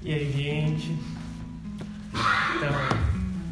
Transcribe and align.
E 0.00 0.14
aí, 0.14 0.32
gente? 0.32 0.96
Então, 2.56 2.70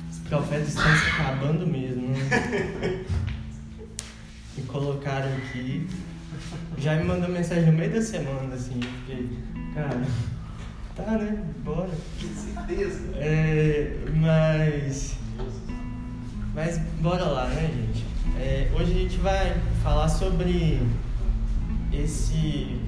os 0.09 0.19
profetas 0.29 0.69
estão 0.69 0.97
se 0.97 1.11
acabando 1.11 1.67
mesmo. 1.67 2.09
Né? 2.09 3.05
Me 4.57 4.63
colocaram 4.63 5.29
aqui. 5.39 5.89
Já 6.79 6.95
me 6.97 7.05
mandou 7.05 7.29
mensagem 7.29 7.67
no 7.67 7.73
meio 7.73 7.93
da 7.93 8.01
semana, 8.01 8.55
assim. 8.55 8.81
Fiquei, 8.81 9.29
cara, 9.75 10.01
tá, 10.95 11.19
né? 11.19 11.45
Bora. 11.65 11.91
Que 12.17 12.29
certeza. 12.29 13.01
É, 13.17 13.97
mas. 14.15 15.17
Mas 16.55 16.79
bora 17.01 17.25
lá, 17.25 17.49
né, 17.49 17.69
gente? 17.75 18.05
É, 18.39 18.71
hoje 18.73 18.93
a 18.93 18.95
gente 18.95 19.17
vai 19.19 19.61
falar 19.83 20.09
sobre 20.09 20.81
esse. 21.93 22.81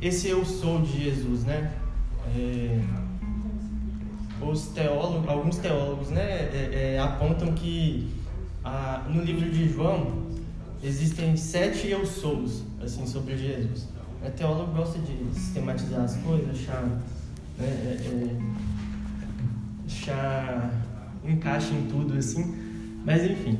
Esse 0.00 0.28
eu 0.28 0.44
sou 0.44 0.80
de 0.80 1.04
Jesus, 1.04 1.44
né? 1.44 1.72
É, 2.36 2.80
os 4.40 4.66
teólogos, 4.68 5.28
alguns 5.28 5.58
teólogos, 5.58 6.08
né, 6.10 6.22
é, 6.22 6.94
é, 6.94 6.98
apontam 6.98 7.52
que 7.52 8.10
ah, 8.64 9.06
no 9.08 9.22
livro 9.22 9.50
de 9.50 9.68
João 9.68 10.26
existem 10.82 11.36
sete 11.36 11.88
eu 11.88 12.06
sous, 12.06 12.62
assim, 12.82 13.06
sobre 13.06 13.36
Jesus. 13.36 13.88
O 14.24 14.30
teólogo 14.30 14.72
gosta 14.72 14.98
de 14.98 15.34
sistematizar 15.34 16.02
as 16.02 16.16
coisas, 16.16 16.50
achar, 16.50 16.82
né, 16.82 17.00
é, 17.60 17.96
é, 18.06 18.36
achar 19.86 20.72
encaixe 21.24 21.72
em 21.72 21.86
tudo, 21.86 22.16
assim. 22.18 22.54
Mas 23.04 23.24
enfim, 23.24 23.58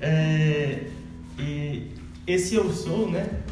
é, 0.00 0.90
e 1.38 1.90
esse 2.26 2.54
eu 2.54 2.72
sou, 2.72 3.10
né? 3.10 3.42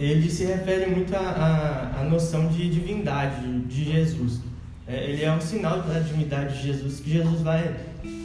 Ele 0.00 0.30
se 0.30 0.46
refere 0.46 0.86
muito 0.86 1.14
à, 1.14 2.06
noção 2.08 2.48
de 2.48 2.70
divindade 2.70 3.60
de 3.66 3.84
Jesus. 3.84 4.40
É, 4.86 5.10
ele 5.10 5.22
é 5.22 5.30
um 5.30 5.40
sinal 5.42 5.82
da 5.82 6.00
divindade 6.00 6.56
de 6.56 6.68
Jesus, 6.68 7.00
que 7.00 7.10
Jesus 7.10 7.42
vai 7.42 7.76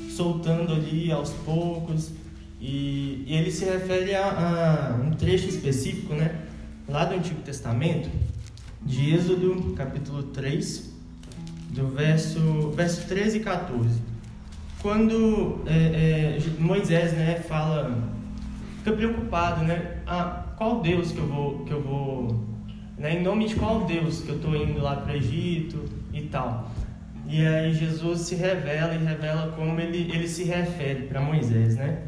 soltando 0.10 0.72
ali 0.72 1.12
aos 1.12 1.32
poucos. 1.32 2.12
E, 2.62 3.26
e 3.28 3.36
ele 3.36 3.52
se 3.52 3.66
refere 3.66 4.16
a, 4.16 4.96
a, 4.96 4.96
um 4.96 5.12
trecho 5.12 5.50
específico, 5.50 6.14
né? 6.14 6.34
Lá 6.88 7.04
do 7.04 7.16
Antigo 7.16 7.42
Testamento, 7.42 8.10
de 8.82 9.14
Êxodo, 9.14 9.74
capítulo 9.76 10.24
3, 10.24 10.94
do 11.72 11.90
verso, 11.90 12.72
verso 12.72 13.06
13 13.06 13.38
e 13.38 13.40
14. 13.42 14.02
Quando 14.82 15.62
é, 15.66 16.38
é, 16.38 16.40
Moisés 16.58 17.12
né, 17.12 17.44
fala, 17.46 18.02
fica 18.78 18.94
preocupado, 18.94 19.66
né? 19.66 19.98
Ah, 20.08 20.45
qual 20.58 20.82
Deus 20.82 21.12
que 21.12 21.18
eu 21.18 21.28
vou, 21.28 21.60
que 21.66 21.72
eu 21.72 21.82
vou, 21.82 22.44
né? 22.98 23.20
Em 23.20 23.24
nome 23.24 23.48
de 23.48 23.56
qual 23.56 23.86
Deus 23.86 24.22
que 24.22 24.30
eu 24.30 24.36
estou 24.36 24.56
indo 24.56 24.82
lá 24.82 24.96
para 24.96 25.14
o 25.14 25.16
Egito 25.16 25.84
e 26.14 26.22
tal. 26.22 26.72
E 27.28 27.46
aí 27.46 27.74
Jesus 27.74 28.22
se 28.22 28.36
revela 28.36 28.94
e 28.94 29.04
revela 29.04 29.52
como 29.54 29.80
ele, 29.80 30.12
ele 30.12 30.28
se 30.28 30.44
refere 30.44 31.08
para 31.08 31.20
Moisés, 31.20 31.76
né? 31.76 32.04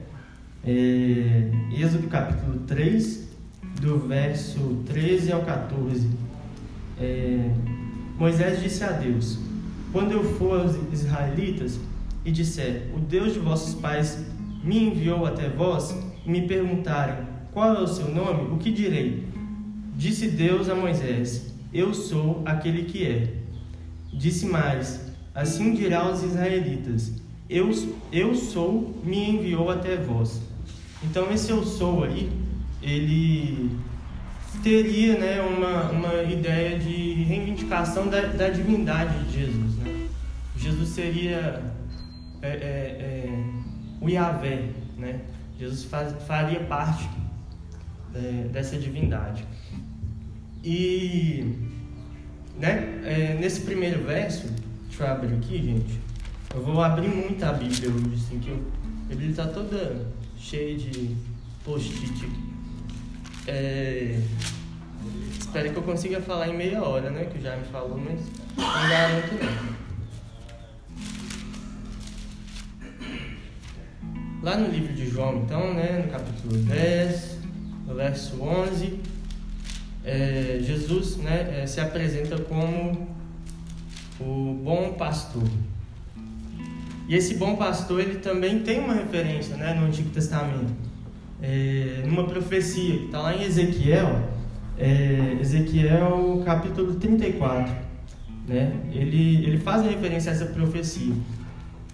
É, 0.63 1.49
Êxodo 1.71 2.07
capítulo 2.07 2.59
3, 2.67 3.27
do 3.81 3.99
verso 3.99 4.83
13 4.85 5.31
ao 5.31 5.41
14. 5.41 6.09
É, 6.99 7.51
Moisés 8.17 8.61
disse 8.61 8.83
a 8.83 8.91
Deus: 8.91 9.39
Quando 9.91 10.11
eu 10.11 10.23
for 10.35 10.61
aos 10.61 10.75
israelitas 10.91 11.79
e 12.23 12.31
disser, 12.31 12.87
o 12.95 12.99
Deus 12.99 13.33
de 13.33 13.39
vossos 13.39 13.75
pais 13.75 14.25
me 14.63 14.83
enviou 14.83 15.25
até 15.25 15.49
vós, 15.49 15.97
e 16.25 16.29
me 16.29 16.47
perguntarem, 16.47 17.25
qual 17.57 17.75
é 17.75 17.81
o 17.81 17.87
seu 17.87 18.07
nome? 18.13 18.53
O 18.53 18.59
que 18.59 18.71
direi? 18.71 19.25
Disse 19.95 20.27
Deus 20.27 20.69
a 20.69 20.75
Moisés: 20.75 21.51
Eu 21.73 21.91
sou 21.91 22.43
aquele 22.45 22.83
que 22.83 23.03
é. 23.03 23.33
Disse 24.13 24.45
mais: 24.45 25.11
Assim 25.33 25.73
dirá 25.73 26.01
aos 26.01 26.21
israelitas: 26.21 27.13
Eu, 27.49 27.71
eu 28.11 28.35
sou, 28.35 29.01
me 29.03 29.31
enviou 29.31 29.71
até 29.71 29.95
vós. 29.95 30.39
Então, 31.03 31.31
esse 31.31 31.49
eu 31.49 31.63
sou 31.65 32.03
aí, 32.03 32.31
ele 32.79 33.71
teria 34.61 35.17
né, 35.17 35.41
uma, 35.41 35.89
uma 35.89 36.23
ideia 36.31 36.77
de 36.77 37.23
reivindicação 37.23 38.07
da, 38.07 38.21
da 38.21 38.49
divindade 38.49 39.17
de 39.31 39.39
Jesus. 39.39 39.75
Né? 39.77 40.07
Jesus 40.55 40.89
seria 40.89 41.63
é, 42.43 42.49
é, 42.49 42.51
é, 42.51 43.43
o 43.99 44.07
Yahvé, 44.07 44.69
né? 44.95 45.21
Jesus 45.59 45.85
faz, 45.85 46.13
faria 46.27 46.59
parte 46.59 47.09
é, 48.15 48.47
dessa 48.51 48.77
divindade. 48.77 49.45
E 50.63 51.55
né, 52.57 53.01
é, 53.03 53.37
nesse 53.39 53.61
primeiro 53.61 54.03
verso, 54.03 54.47
deixa 54.87 55.03
eu 55.03 55.11
abrir 55.11 55.35
aqui, 55.35 55.57
gente. 55.63 55.99
Eu 56.53 56.63
vou 56.63 56.81
abrir 56.81 57.07
muito 57.09 57.43
a 57.43 57.53
Bíblia 57.53 57.89
hoje, 57.89 58.15
assim, 58.15 58.39
que 58.39 58.49
eu, 58.49 58.61
a 59.05 59.09
Bíblia 59.09 59.29
está 59.29 59.47
toda 59.47 60.07
cheia 60.37 60.77
de 60.77 61.15
post-it. 61.63 62.29
É, 63.47 64.19
espero 65.39 65.71
que 65.71 65.77
eu 65.77 65.83
consiga 65.83 66.19
falar 66.21 66.49
em 66.49 66.57
meia 66.57 66.83
hora, 66.83 67.09
né? 67.09 67.25
Que 67.25 67.41
já 67.41 67.55
me 67.55 67.65
falou, 67.65 67.97
mas 67.97 68.19
não 68.57 68.89
garanto 68.89 69.33
não. 69.43 69.77
Lá 74.43 74.57
no 74.57 74.69
livro 74.69 74.93
de 74.93 75.09
João, 75.09 75.43
então, 75.43 75.73
né, 75.73 76.03
no 76.05 76.11
capítulo 76.11 76.57
10, 76.63 77.36
verso 77.93 78.41
11, 78.41 78.99
é, 80.03 80.59
Jesus 80.61 81.17
né, 81.17 81.61
é, 81.61 81.67
se 81.67 81.79
apresenta 81.79 82.37
como 82.37 83.07
o 84.19 84.59
bom 84.63 84.93
pastor. 84.93 85.43
E 87.07 87.15
esse 87.15 87.35
bom 87.35 87.55
pastor 87.55 88.01
ele 88.01 88.15
também 88.19 88.59
tem 88.59 88.79
uma 88.79 88.93
referência 88.93 89.55
né, 89.55 89.73
no 89.73 89.85
Antigo 89.85 90.09
Testamento, 90.09 90.73
é, 91.41 92.03
numa 92.05 92.25
profecia 92.25 92.97
que 92.97 93.05
está 93.05 93.21
lá 93.21 93.35
em 93.35 93.43
Ezequiel, 93.43 94.29
é, 94.77 95.37
Ezequiel 95.39 96.41
capítulo 96.45 96.95
34. 96.95 97.73
Né, 98.47 98.73
ele, 98.91 99.45
ele 99.45 99.57
faz 99.57 99.83
referência 99.83 100.31
a 100.31 100.35
essa 100.35 100.45
profecia. 100.45 101.13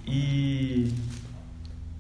E 0.06 0.92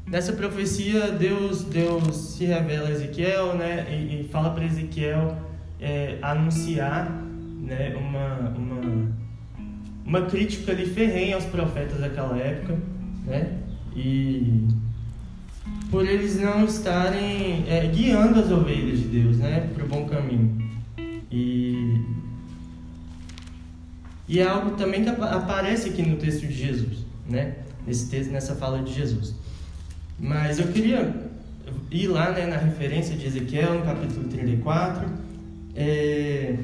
nessa 0.05 0.33
profecia 0.33 1.11
Deus, 1.11 1.63
Deus 1.63 2.15
se 2.15 2.45
revela 2.45 2.89
a 2.89 2.91
Ezequiel 2.91 3.55
né, 3.55 3.87
e, 3.89 4.21
e 4.21 4.29
fala 4.31 4.51
para 4.51 4.65
Ezequiel 4.65 5.37
é, 5.79 6.17
anunciar 6.21 7.11
né, 7.61 7.95
uma, 7.95 8.49
uma, 8.49 9.11
uma 10.05 10.21
crítica 10.23 10.71
ali 10.71 10.85
ferrenha 10.85 11.35
aos 11.35 11.45
profetas 11.45 11.99
daquela 11.99 12.37
época, 12.37 12.77
né? 13.25 13.59
E 13.95 14.67
por 15.89 16.05
eles 16.05 16.39
não 16.39 16.65
estarem 16.65 17.63
é, 17.67 17.85
guiando 17.87 18.39
as 18.39 18.51
ovelhas 18.51 18.99
de 18.99 19.07
Deus, 19.07 19.37
né, 19.37 19.69
para 19.73 19.83
o 19.83 19.87
bom 19.87 20.05
caminho. 20.05 20.61
E 21.31 22.01
e 24.27 24.39
é 24.39 24.47
algo 24.47 24.71
também 24.71 25.03
que 25.03 25.09
aparece 25.09 25.89
aqui 25.89 26.01
no 26.01 26.17
texto 26.17 26.47
de 26.47 26.53
Jesus, 26.53 27.05
né? 27.29 27.55
Nesse 27.85 28.09
texto, 28.09 28.31
nessa 28.31 28.55
fala 28.55 28.81
de 28.81 28.93
Jesus. 28.93 29.35
Mas 30.19 30.59
eu 30.59 30.67
queria 30.67 31.13
ir 31.91 32.07
lá, 32.07 32.31
né, 32.31 32.45
na 32.45 32.57
referência 32.57 33.15
de 33.15 33.25
Ezequiel, 33.25 33.79
no 33.79 33.85
capítulo 33.85 34.27
34. 34.27 35.07
É, 35.75 36.55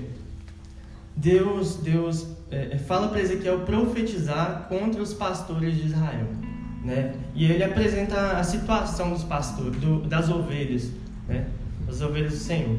Deus, 1.16 1.78
Deus 1.78 2.28
é, 2.52 2.78
fala 2.78 3.10
para 3.10 3.22
Ezequiel 3.22 3.62
profetizar 3.62 4.68
contra 4.70 5.02
os 5.02 5.14
pastores 5.14 5.76
de 5.76 5.88
Israel 5.88 6.28
né? 6.84 7.13
E 7.36 7.46
ele 7.46 7.63
apresenta 7.63 8.38
a 8.38 8.44
situação 8.44 9.12
dos 9.12 9.24
pastores, 9.24 9.80
do, 9.80 10.01
das 10.01 10.30
ovelhas, 10.30 10.92
né? 11.28 11.48
As 11.88 12.01
ovelhas 12.01 12.34
do 12.34 12.40
Senhor. 12.40 12.78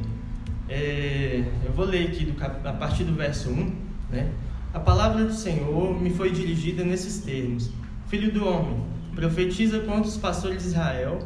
É, 0.68 1.44
eu 1.64 1.72
vou 1.72 1.84
ler 1.84 2.08
aqui 2.08 2.24
do, 2.24 2.44
a 2.44 2.72
partir 2.72 3.04
do 3.04 3.14
verso 3.14 3.50
1, 3.50 3.72
né? 4.10 4.30
A 4.72 4.78
palavra 4.78 5.24
do 5.24 5.32
Senhor 5.32 6.00
me 6.00 6.10
foi 6.10 6.30
dirigida 6.30 6.84
nesses 6.84 7.18
termos: 7.18 7.70
Filho 8.08 8.32
do 8.32 8.46
homem, 8.46 8.80
profetiza 9.14 9.80
contra 9.80 10.08
os 10.08 10.16
pastores 10.16 10.62
de 10.62 10.68
Israel, 10.68 11.18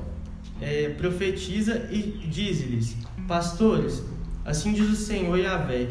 é, 0.61 0.91
profetiza 0.91 1.89
e 1.91 2.27
diz-lhes: 2.29 2.97
Pastores, 3.29 4.03
assim 4.45 4.73
diz 4.73 4.89
o 4.89 4.97
Senhor 4.97 5.39
Yahvé: 5.39 5.89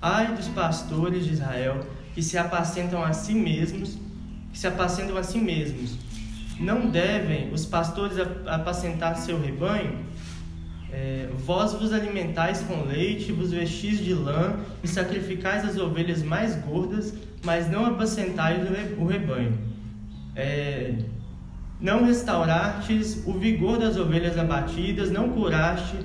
Ai 0.00 0.34
dos 0.34 0.48
pastores 0.48 1.24
de 1.24 1.32
Israel 1.32 1.80
que 2.14 2.22
se 2.22 2.36
apacentam 2.36 3.02
a 3.02 3.12
si 3.12 3.34
mesmos, 3.34 3.98
que 4.52 4.58
se 4.58 4.66
apacentam 4.66 5.16
a 5.16 5.22
si 5.22 5.38
mesmos 5.38 6.08
não 6.58 6.90
devem 6.90 7.52
os 7.52 7.64
pastores 7.64 8.18
apacentar 8.46 9.16
seu 9.16 9.40
rebanho? 9.40 10.06
É, 10.90 11.28
vós 11.44 11.74
vos 11.74 11.92
alimentais 11.92 12.62
com 12.62 12.84
leite, 12.84 13.30
vos 13.30 13.52
vestis 13.52 13.98
de 13.98 14.14
lã 14.14 14.58
e 14.82 14.88
sacrificais 14.88 15.64
as 15.64 15.76
ovelhas 15.76 16.22
mais 16.22 16.56
gordas, 16.56 17.14
mas 17.44 17.70
não 17.70 17.86
apacentais 17.86 18.58
o 18.98 19.06
rebanho. 19.06 19.56
É, 20.34 20.94
não 21.80 22.04
restaurastes 22.04 23.22
o 23.26 23.32
vigor 23.32 23.78
das 23.78 23.96
ovelhas 23.96 24.36
abatidas, 24.36 25.10
não 25.10 25.30
curaste 25.30 25.96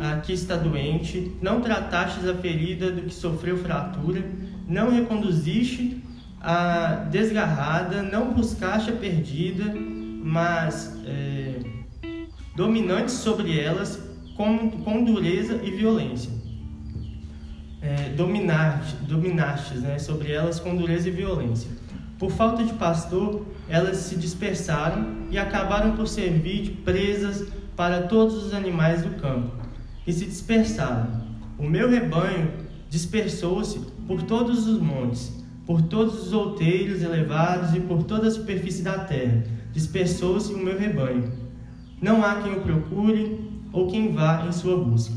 a 0.00 0.16
que 0.20 0.32
está 0.32 0.56
doente, 0.56 1.32
não 1.42 1.60
tratastes 1.60 2.26
a 2.28 2.34
ferida 2.34 2.90
do 2.90 3.02
que 3.02 3.14
sofreu 3.14 3.58
fratura, 3.58 4.24
não 4.68 4.90
reconduziste 4.90 6.02
a 6.40 7.06
desgarrada, 7.10 8.02
não 8.02 8.32
buscaste 8.32 8.90
a 8.90 8.94
perdida, 8.94 9.74
mas 10.24 10.96
é, 11.04 11.58
dominantes 12.56 13.14
sobre 13.14 13.58
elas 13.58 14.00
com, 14.36 14.70
com 14.70 15.04
dureza 15.04 15.60
e 15.62 15.70
violência. 15.70 16.30
É, 17.80 18.10
dominaste, 18.10 18.94
dominastes 19.08 19.82
né, 19.82 19.98
sobre 19.98 20.30
elas 20.30 20.60
com 20.60 20.76
dureza 20.76 21.08
e 21.08 21.12
violência. 21.12 21.70
Por 22.22 22.30
falta 22.30 22.62
de 22.62 22.72
pastor, 22.74 23.44
elas 23.68 23.96
se 23.96 24.14
dispersaram 24.14 25.26
e 25.28 25.36
acabaram 25.36 25.96
por 25.96 26.06
servir 26.06 26.62
de 26.62 26.70
presas 26.70 27.48
para 27.74 28.02
todos 28.02 28.44
os 28.44 28.54
animais 28.54 29.02
do 29.02 29.20
campo, 29.20 29.50
e 30.06 30.12
se 30.12 30.26
dispersaram. 30.26 31.20
O 31.58 31.68
meu 31.68 31.90
rebanho 31.90 32.52
dispersou-se 32.88 33.80
por 34.06 34.22
todos 34.22 34.68
os 34.68 34.80
montes, 34.80 35.32
por 35.66 35.82
todos 35.82 36.28
os 36.28 36.32
outeiros 36.32 37.02
elevados 37.02 37.74
e 37.74 37.80
por 37.80 38.04
toda 38.04 38.28
a 38.28 38.30
superfície 38.30 38.84
da 38.84 39.00
terra. 39.00 39.42
Dispersou-se 39.72 40.54
o 40.54 40.58
meu 40.58 40.78
rebanho. 40.78 41.28
Não 42.00 42.24
há 42.24 42.36
quem 42.36 42.52
o 42.52 42.60
procure 42.60 43.50
ou 43.72 43.88
quem 43.88 44.12
vá 44.12 44.46
em 44.46 44.52
sua 44.52 44.76
busca. 44.76 45.14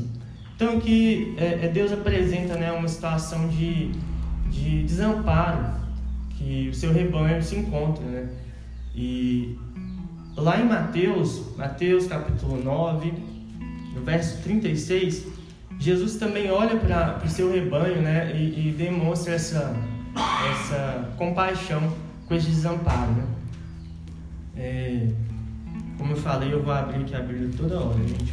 Então 0.56 0.78
aqui 0.78 1.36
é, 1.36 1.66
é 1.66 1.68
Deus 1.68 1.92
apresenta 1.92 2.56
né, 2.56 2.72
uma 2.72 2.88
situação 2.88 3.46
de, 3.46 3.92
de 4.50 4.82
desamparo 4.82 5.85
que 6.46 6.68
o 6.68 6.74
seu 6.74 6.92
rebanho 6.92 7.42
se 7.42 7.56
encontra, 7.56 8.04
né? 8.04 8.28
E 8.94 9.58
lá 10.36 10.60
em 10.60 10.64
Mateus, 10.64 11.56
Mateus 11.56 12.06
capítulo 12.06 12.62
9, 12.62 13.12
no 13.94 14.02
verso 14.02 14.40
36, 14.44 15.26
Jesus 15.80 16.16
também 16.16 16.48
olha 16.48 16.76
para 16.76 17.20
o 17.24 17.28
seu 17.28 17.50
rebanho, 17.52 18.00
né? 18.00 18.30
E, 18.32 18.68
e, 18.68 18.74
demonstra 18.78 19.34
essa, 19.34 19.74
essa 20.52 21.12
compaixão 21.18 21.92
com 22.28 22.34
esse 22.34 22.46
desamparo, 22.46 23.10
né? 23.10 23.24
É, 24.56 25.08
como 25.98 26.12
eu 26.12 26.16
falei, 26.16 26.52
eu 26.52 26.62
vou 26.62 26.72
abrir 26.72 27.02
aqui 27.02 27.14
a 27.16 27.20
Bíblia 27.20 27.50
toda 27.56 27.80
hora, 27.80 27.98
gente. 27.98 28.32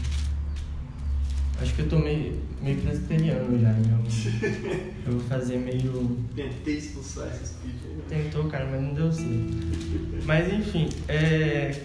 Acho 1.61 1.73
que 1.75 1.81
eu 1.81 1.89
tô 1.89 2.00
meio, 2.00 2.41
meio 2.61 2.81
presbiteriano 2.81 3.59
já, 3.59 3.71
então 3.71 4.00
eu 5.05 5.11
vou 5.13 5.21
fazer 5.21 5.57
meio. 5.57 6.17
Tentei 6.35 6.77
expulsar 6.77 7.27
esse 7.27 7.44
espírito. 7.44 8.03
Tentou, 8.09 8.45
cara, 8.45 8.67
mas 8.69 8.81
não 8.81 8.94
deu 8.94 9.11
certo. 9.11 10.25
Mas 10.25 10.53
enfim, 10.53 10.89
é, 11.07 11.79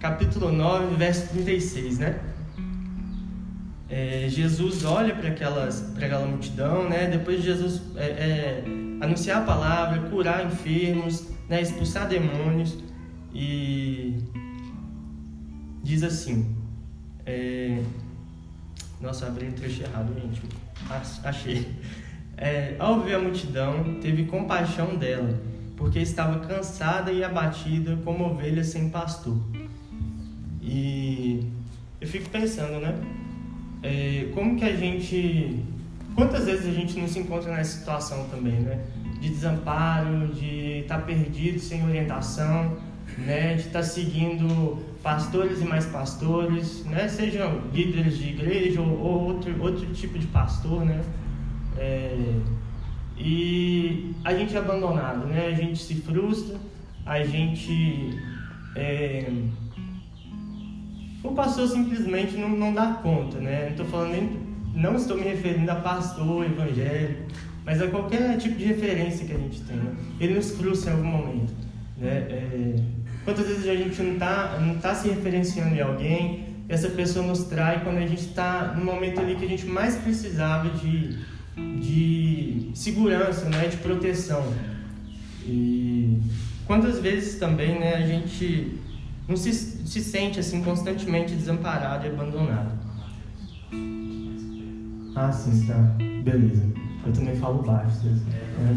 capítulo 0.00 0.52
9, 0.52 0.96
verso 0.96 1.28
36, 1.28 1.98
né? 1.98 2.20
É, 3.88 4.26
Jesus 4.28 4.84
olha 4.84 5.14
para 5.14 5.28
aquela 5.28 6.26
multidão, 6.26 6.88
né? 6.88 7.06
Depois 7.06 7.38
de 7.38 7.44
Jesus 7.44 7.82
é, 7.96 8.04
é, 8.04 8.64
anunciar 9.00 9.42
a 9.42 9.44
palavra, 9.44 10.08
curar 10.10 10.44
enfermos, 10.44 11.28
né? 11.48 11.62
expulsar 11.62 12.08
demônios 12.08 12.76
e 13.32 14.16
diz 15.82 16.02
assim: 16.02 16.54
é, 17.24 17.80
nossa, 19.00 19.26
abri 19.26 19.46
um 19.46 19.52
trecho 19.52 19.82
errado, 19.82 20.14
gente. 20.20 20.42
Achei. 21.22 21.66
É, 22.36 22.76
ao 22.78 23.00
ver 23.00 23.14
a 23.14 23.18
multidão, 23.18 23.98
teve 24.00 24.24
compaixão 24.24 24.96
dela, 24.96 25.40
porque 25.76 25.98
estava 25.98 26.40
cansada 26.46 27.10
e 27.12 27.24
abatida 27.24 27.96
como 28.04 28.24
ovelha 28.24 28.62
sem 28.62 28.90
pastor. 28.90 29.38
E 30.62 31.46
eu 32.00 32.08
fico 32.08 32.28
pensando, 32.30 32.80
né? 32.80 32.94
É, 33.82 34.28
como 34.34 34.56
que 34.56 34.64
a 34.64 34.74
gente. 34.74 35.62
Quantas 36.14 36.46
vezes 36.46 36.66
a 36.66 36.72
gente 36.72 36.98
não 36.98 37.06
se 37.06 37.18
encontra 37.18 37.54
nessa 37.54 37.78
situação 37.78 38.26
também, 38.28 38.60
né? 38.60 38.84
De 39.20 39.28
desamparo, 39.28 40.28
de 40.28 40.80
estar 40.80 41.00
tá 41.00 41.06
perdido, 41.06 41.58
sem 41.58 41.84
orientação, 41.84 42.76
né? 43.18 43.54
De 43.54 43.60
estar 43.60 43.80
tá 43.80 43.82
seguindo 43.82 44.78
pastores 45.06 45.60
e 45.60 45.64
mais 45.64 45.86
pastores, 45.86 46.84
né? 46.84 47.06
Sejam 47.06 47.60
líderes 47.72 48.18
de 48.18 48.30
igreja 48.30 48.80
ou, 48.80 49.00
ou 49.00 49.24
outro, 49.26 49.62
outro 49.62 49.86
tipo 49.94 50.18
de 50.18 50.26
pastor, 50.26 50.84
né? 50.84 51.00
É, 51.78 52.40
e 53.16 54.12
a 54.24 54.34
gente 54.34 54.56
é 54.56 54.58
abandonado, 54.58 55.28
né? 55.28 55.46
A 55.46 55.52
gente 55.52 55.80
se 55.80 55.94
frustra, 55.94 56.58
a 57.06 57.22
gente... 57.22 58.18
É, 58.74 59.30
o 61.22 61.30
pastor 61.30 61.68
simplesmente 61.68 62.36
não, 62.36 62.48
não 62.48 62.74
dá 62.74 62.94
conta, 62.94 63.38
né? 63.38 63.66
Não 63.66 63.70
estou 63.70 63.86
falando 63.86 64.10
nem, 64.10 64.40
não 64.74 64.96
estou 64.96 65.16
me 65.16 65.22
referindo 65.22 65.70
a 65.70 65.76
pastor 65.76 66.44
evangélico, 66.46 67.22
mas 67.64 67.80
a 67.80 67.86
qualquer 67.86 68.36
tipo 68.38 68.56
de 68.56 68.64
referência 68.64 69.24
que 69.24 69.32
a 69.32 69.38
gente 69.38 69.60
tenha. 69.60 69.84
Né? 69.84 69.96
Ele 70.18 70.34
nos 70.34 70.50
frustra 70.50 70.90
em 70.90 70.96
algum 70.96 71.10
momento, 71.10 71.54
né? 71.96 72.26
É, 72.28 72.74
Quantas 73.26 73.48
vezes 73.48 73.68
a 73.68 73.74
gente 73.74 74.00
não 74.00 74.12
está 74.12 74.56
não 74.60 74.76
tá 74.76 74.94
se 74.94 75.08
referenciando 75.08 75.74
em 75.74 75.80
alguém, 75.80 76.46
essa 76.68 76.88
pessoa 76.90 77.26
nos 77.26 77.42
trai 77.46 77.82
quando 77.82 77.96
a 77.96 78.06
gente 78.06 78.20
está 78.20 78.72
no 78.78 78.84
momento 78.84 79.18
ali 79.18 79.34
que 79.34 79.44
a 79.44 79.48
gente 79.48 79.66
mais 79.66 79.96
precisava 79.96 80.70
de, 80.70 81.18
de 81.80 82.70
segurança, 82.72 83.48
né, 83.48 83.66
de 83.66 83.78
proteção. 83.78 84.54
E 85.44 86.20
quantas 86.68 87.00
vezes 87.00 87.40
também 87.40 87.80
né, 87.80 87.96
a 87.96 88.06
gente 88.06 88.78
não 89.26 89.36
se, 89.36 89.52
se 89.52 90.00
sente 90.00 90.38
assim 90.38 90.62
constantemente 90.62 91.34
desamparado 91.34 92.06
e 92.06 92.10
abandonado. 92.10 92.78
Ah, 95.16 95.32
sim, 95.32 95.66
tá. 95.66 95.74
Beleza. 96.22 96.64
Eu 97.04 97.12
também 97.12 97.34
falo 97.34 97.60
baixo. 97.64 98.06
É, 98.06 98.72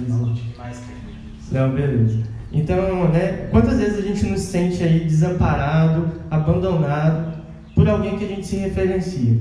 não, 1.51 1.71
beleza. 1.71 2.38
Então, 2.51 3.09
né, 3.09 3.47
quantas 3.51 3.77
vezes 3.77 3.99
a 3.99 4.01
gente 4.01 4.25
nos 4.25 4.41
sente 4.41 4.83
aí 4.83 5.01
desamparado, 5.01 6.09
abandonado 6.31 7.39
por 7.75 7.87
alguém 7.87 8.17
que 8.17 8.25
a 8.25 8.27
gente 8.27 8.47
se 8.47 8.55
referencia? 8.57 9.37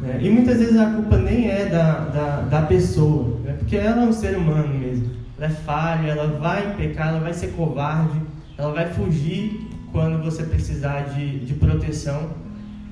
Né? 0.00 0.18
E 0.20 0.30
muitas 0.30 0.58
vezes 0.58 0.76
a 0.78 0.90
culpa 0.90 1.18
nem 1.18 1.50
é 1.50 1.66
da, 1.66 1.98
da, 2.06 2.40
da 2.42 2.62
pessoa, 2.62 3.40
né? 3.44 3.54
porque 3.58 3.76
ela 3.76 4.02
é 4.02 4.06
um 4.06 4.12
ser 4.12 4.36
humano 4.36 4.72
mesmo. 4.78 5.10
Ela 5.38 5.46
é 5.46 5.50
falha, 5.50 6.10
ela 6.10 6.38
vai 6.38 6.74
pecar, 6.76 7.08
ela 7.08 7.20
vai 7.20 7.34
ser 7.34 7.48
covarde, 7.48 8.18
ela 8.56 8.72
vai 8.72 8.88
fugir 8.88 9.68
quando 9.92 10.22
você 10.22 10.42
precisar 10.42 11.12
de, 11.14 11.40
de 11.40 11.54
proteção. 11.54 12.30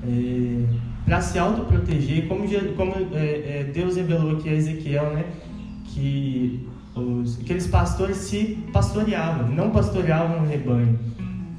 É, 0.06 0.64
para 1.06 1.20
se 1.20 1.38
autoproteger, 1.38 2.26
como, 2.26 2.46
como 2.76 2.94
é, 3.14 3.60
é, 3.60 3.70
Deus 3.72 3.96
revelou 3.96 4.36
aqui 4.36 4.48
a 4.48 4.54
Ezequiel, 4.54 5.12
né? 5.12 5.24
que 5.84 6.66
os, 6.94 7.40
aqueles 7.40 7.66
pastores 7.66 8.16
se 8.18 8.58
pastoreavam, 8.72 9.48
não 9.48 9.70
pastoreavam 9.70 10.44
o 10.44 10.46
rebanho. 10.46 10.98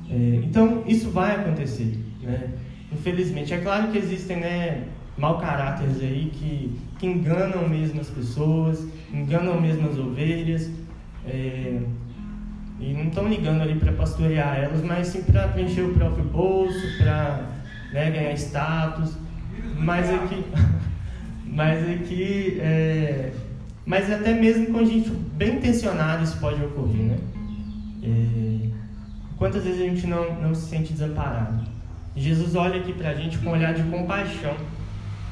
É, 0.09 0.41
então, 0.43 0.83
isso 0.87 1.09
vai 1.09 1.35
acontecer, 1.35 1.97
né? 2.21 2.49
Infelizmente. 2.91 3.53
É 3.53 3.57
claro 3.57 3.91
que 3.91 3.97
existem 3.97 4.37
né, 4.37 4.83
mau 5.17 5.37
caráteres 5.39 6.01
aí 6.01 6.31
que, 6.33 6.79
que 6.97 7.05
enganam 7.05 7.67
mesmo 7.67 7.99
as 7.99 8.09
pessoas, 8.09 8.87
enganam 9.13 9.59
mesmo 9.59 9.89
as 9.89 9.97
ovelhas, 9.97 10.69
é, 11.27 11.81
e 12.79 12.93
não 12.93 13.05
estão 13.05 13.27
ligando 13.27 13.61
ali 13.61 13.75
para 13.75 13.93
pastorear 13.93 14.57
elas, 14.57 14.83
mas 14.83 15.07
sim 15.07 15.23
para 15.23 15.47
preencher 15.47 15.81
o 15.81 15.93
próprio 15.93 16.25
bolso, 16.25 16.97
para 16.97 17.49
né, 17.91 18.11
ganhar 18.11 18.33
status. 18.33 19.17
Mas 19.77 20.09
aqui, 20.09 20.43
mas 21.45 21.89
aqui 21.89 22.57
é, 22.59 23.31
mas 23.85 24.11
até 24.11 24.33
mesmo 24.33 24.67
com 24.67 24.83
gente 24.83 25.09
bem 25.09 25.57
intencionada 25.57 26.23
isso 26.23 26.37
pode 26.39 26.63
ocorrer, 26.63 27.03
né? 27.03 27.17
É... 28.03 28.69
Quantas 29.37 29.63
vezes 29.63 29.81
a 29.81 29.83
gente 29.83 30.07
não, 30.07 30.41
não 30.41 30.55
se 30.55 30.69
sente 30.69 30.93
desamparado? 30.93 31.63
Jesus 32.15 32.55
olha 32.55 32.79
aqui 32.79 32.93
pra 32.93 33.13
gente 33.13 33.37
com 33.37 33.49
um 33.49 33.53
olhar 33.53 33.73
de 33.73 33.83
compaixão. 33.83 34.55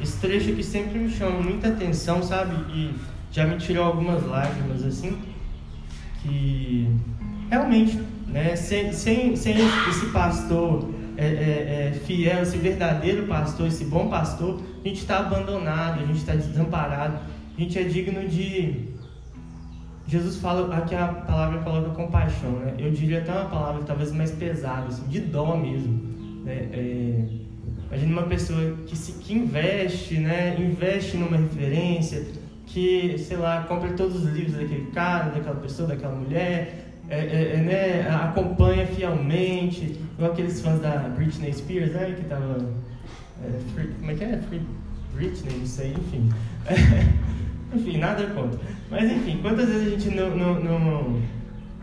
Esse 0.01 0.17
trecho 0.19 0.51
aqui 0.51 0.61
sempre 0.61 0.99
me 0.99 1.09
chama 1.09 1.39
muita 1.41 1.69
atenção, 1.69 2.21
sabe? 2.21 2.53
E 2.73 2.93
já 3.31 3.45
me 3.47 3.57
tirou 3.57 3.85
algumas 3.85 4.25
lágrimas, 4.25 4.83
assim, 4.83 5.17
que 6.21 6.89
realmente, 7.49 7.99
né? 8.27 8.55
Sem, 8.55 8.91
sem, 8.91 9.35
sem 9.35 9.55
esse 9.89 10.07
pastor 10.07 10.89
é, 11.15 11.25
é, 11.25 11.27
é, 11.27 11.99
fiel, 12.05 12.43
esse 12.43 12.57
verdadeiro 12.57 13.25
pastor, 13.27 13.67
esse 13.67 13.85
bom 13.85 14.09
pastor, 14.09 14.61
a 14.83 14.87
gente 14.87 14.99
está 14.99 15.19
abandonado, 15.19 16.01
a 16.01 16.05
gente 16.05 16.17
está 16.17 16.35
desamparado 16.35 17.17
a 17.55 17.61
gente 17.61 17.77
é 17.77 17.83
digno 17.83 18.27
de. 18.27 18.93
Jesus 20.07 20.37
fala, 20.37 20.75
aqui 20.75 20.95
a 20.95 21.07
palavra 21.07 21.59
coloca 21.59 21.89
compaixão, 21.91 22.51
né? 22.59 22.73
Eu 22.77 22.91
diria 22.91 23.19
até 23.19 23.31
uma 23.31 23.45
palavra 23.45 23.83
talvez 23.83 24.11
mais 24.11 24.31
pesada, 24.31 24.87
assim, 24.87 25.07
de 25.07 25.19
dó 25.21 25.55
mesmo. 25.55 25.93
Né? 26.43 26.67
É, 26.73 27.25
imagina 27.87 28.11
uma 28.11 28.27
pessoa 28.27 28.75
que, 28.85 28.97
se, 28.97 29.13
que 29.13 29.33
investe, 29.33 30.15
né? 30.15 30.57
Investe 30.59 31.15
numa 31.15 31.37
referência, 31.37 32.25
que, 32.65 33.17
sei 33.17 33.37
lá, 33.37 33.63
compra 33.63 33.93
todos 33.93 34.23
os 34.23 34.33
livros 34.33 34.55
daquele 34.55 34.87
cara, 34.91 35.29
daquela 35.29 35.55
pessoa, 35.55 35.87
daquela 35.87 36.15
mulher, 36.15 36.99
é, 37.09 37.19
é, 37.19 37.53
é 37.53 37.57
né? 37.57 38.09
acompanha 38.09 38.85
fielmente, 38.87 39.99
igual 40.15 40.31
aqueles 40.31 40.59
fãs 40.59 40.81
da 40.81 41.09
Britney 41.15 41.53
Spears, 41.53 41.93
né? 41.93 42.13
Que 42.17 42.25
tava. 42.25 42.57
É, 43.43 43.59
free, 43.73 43.87
como 43.99 44.11
é 44.11 44.15
que 44.15 44.23
é? 44.23 44.37
Free 44.37 44.61
Britney, 45.13 45.59
não 45.59 45.65
sei, 45.65 45.91
enfim. 45.91 46.29
Enfim, 47.73 47.97
nada 47.97 48.25
contra. 48.27 48.59
Mas 48.89 49.11
enfim, 49.11 49.39
quantas 49.41 49.67
vezes 49.67 49.87
a 49.87 49.89
gente 49.89 50.15
não, 50.15 50.35
não, 50.35 50.59
não 50.59 51.21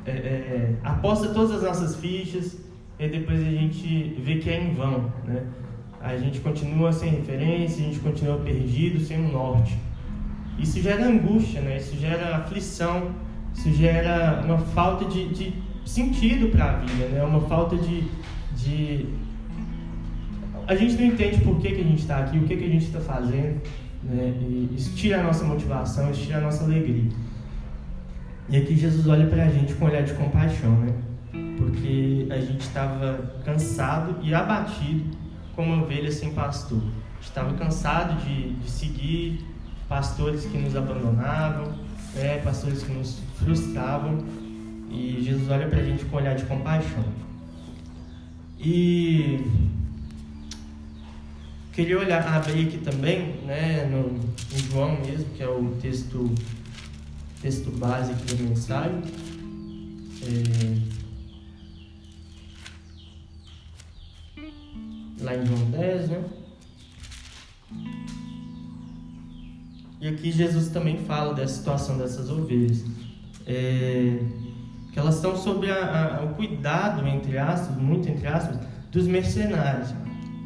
é, 0.06 0.10
é, 0.10 0.74
aposta 0.82 1.28
todas 1.28 1.52
as 1.56 1.62
nossas 1.62 1.96
fichas 1.96 2.58
e 2.98 3.08
depois 3.08 3.40
a 3.40 3.50
gente 3.50 4.14
vê 4.18 4.36
que 4.36 4.50
é 4.50 4.62
em 4.62 4.74
vão, 4.74 5.12
né? 5.24 5.44
A 6.00 6.16
gente 6.16 6.40
continua 6.40 6.92
sem 6.92 7.10
referência, 7.10 7.84
a 7.84 7.88
gente 7.88 8.00
continua 8.00 8.38
perdido, 8.38 9.00
sem 9.00 9.18
um 9.18 9.32
norte. 9.32 9.76
Isso 10.58 10.80
gera 10.80 11.06
angústia, 11.06 11.60
né? 11.60 11.76
Isso 11.76 11.96
gera 11.96 12.36
aflição, 12.36 13.10
isso 13.54 13.72
gera 13.72 14.42
uma 14.44 14.58
falta 14.58 15.04
de, 15.04 15.28
de 15.28 15.52
sentido 15.84 16.50
para 16.50 16.70
a 16.70 16.76
vida, 16.78 17.06
né? 17.06 17.22
Uma 17.22 17.40
falta 17.42 17.76
de, 17.76 18.04
de... 18.56 19.06
A 20.66 20.74
gente 20.74 20.94
não 20.94 21.06
entende 21.06 21.40
por 21.40 21.58
que, 21.58 21.70
que 21.70 21.80
a 21.80 21.84
gente 21.84 22.00
está 22.00 22.18
aqui, 22.18 22.38
o 22.38 22.42
que, 22.44 22.56
que 22.56 22.64
a 22.64 22.68
gente 22.68 22.84
está 22.84 23.00
fazendo, 23.00 23.60
né? 24.02 24.34
E 24.40 24.74
isso 24.76 24.94
tira 24.94 25.20
a 25.20 25.22
nossa 25.22 25.44
motivação, 25.44 26.10
isso 26.10 26.22
tira 26.22 26.38
a 26.38 26.40
nossa 26.40 26.64
alegria. 26.64 27.10
E 28.48 28.56
aqui 28.56 28.76
Jesus 28.76 29.06
olha 29.06 29.26
para 29.26 29.44
a 29.44 29.48
gente 29.48 29.74
com 29.74 29.84
um 29.84 29.88
olhar 29.88 30.02
de 30.02 30.12
compaixão, 30.14 30.72
né? 30.80 30.92
Porque 31.56 32.26
a 32.30 32.38
gente 32.40 32.60
estava 32.60 33.32
cansado 33.44 34.16
e 34.22 34.34
abatido 34.34 35.04
como 35.54 35.82
ovelha 35.82 36.10
sem 36.10 36.32
pastor. 36.32 36.82
Estava 37.20 37.52
cansado 37.54 38.20
de, 38.24 38.54
de 38.54 38.70
seguir 38.70 39.44
pastores 39.88 40.46
que 40.46 40.56
nos 40.56 40.74
abandonavam, 40.74 41.74
né? 42.14 42.38
pastores 42.38 42.82
que 42.82 42.92
nos 42.92 43.20
frustravam. 43.36 44.18
E 44.90 45.22
Jesus 45.22 45.48
olha 45.50 45.68
para 45.68 45.80
a 45.80 45.84
gente 45.84 46.04
com 46.06 46.16
um 46.16 46.18
olhar 46.18 46.34
de 46.34 46.44
compaixão. 46.44 47.04
E 48.58 49.44
queria 51.72 51.98
olhar, 51.98 52.26
abrir 52.26 52.66
aqui 52.66 52.78
também, 52.78 53.36
né, 53.44 53.84
no, 53.86 54.18
em 54.54 54.70
João 54.70 55.00
mesmo, 55.00 55.26
que 55.36 55.42
é 55.42 55.48
o 55.48 55.76
texto 55.80 56.34
texto 57.40 57.70
base 57.70 58.12
aqui 58.12 58.34
da 58.34 58.42
mensagem. 58.42 59.02
É, 60.22 61.00
lá 65.22 65.36
em 65.36 65.46
João 65.46 65.70
10, 65.70 66.10
né? 66.10 66.24
E 70.00 70.08
aqui 70.08 70.32
Jesus 70.32 70.68
também 70.68 70.98
fala 70.98 71.34
dessa 71.34 71.54
situação 71.54 71.98
dessas 71.98 72.30
ovelhas. 72.30 72.84
É, 73.46 74.18
que 74.92 74.98
elas 74.98 75.16
estão 75.16 75.36
sob 75.36 75.70
a, 75.70 76.18
a, 76.18 76.24
o 76.24 76.34
cuidado, 76.34 77.06
entre 77.06 77.38
aspas, 77.38 77.76
muito 77.76 78.08
entre 78.08 78.26
aspas, 78.26 78.58
dos 78.90 79.06
mercenários. 79.06 79.94